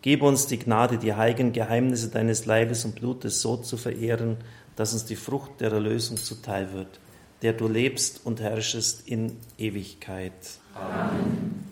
Gib 0.01 0.21
uns 0.21 0.47
die 0.47 0.57
Gnade, 0.57 0.97
die 0.97 1.15
heiligen 1.15 1.51
Geheimnisse 1.51 2.07
deines 2.07 2.45
Leibes 2.45 2.85
und 2.85 2.95
Blutes 2.95 3.41
so 3.41 3.57
zu 3.57 3.75
verehren, 3.75 4.37
dass 4.77 4.93
uns 4.93 5.03
die 5.03 5.17
Frucht 5.17 5.59
der 5.59 5.73
Erlösung 5.73 6.15
zuteil 6.15 6.71
wird, 6.71 7.01
der 7.41 7.51
du 7.51 7.67
lebst 7.67 8.21
und 8.25 8.39
herrschest 8.39 9.05
in 9.05 9.35
Ewigkeit. 9.57 10.31
Amen. 10.75 11.65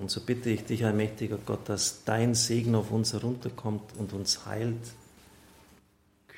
Und 0.00 0.10
so 0.10 0.22
bitte 0.22 0.48
ich 0.48 0.64
dich, 0.64 0.86
allmächtiger 0.86 1.38
Gott, 1.44 1.68
dass 1.68 2.04
dein 2.06 2.34
Segen 2.34 2.74
auf 2.74 2.90
uns 2.90 3.12
herunterkommt 3.12 3.92
und 3.98 4.14
uns 4.14 4.46
heilt. 4.46 4.78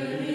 Amen. 0.00 0.29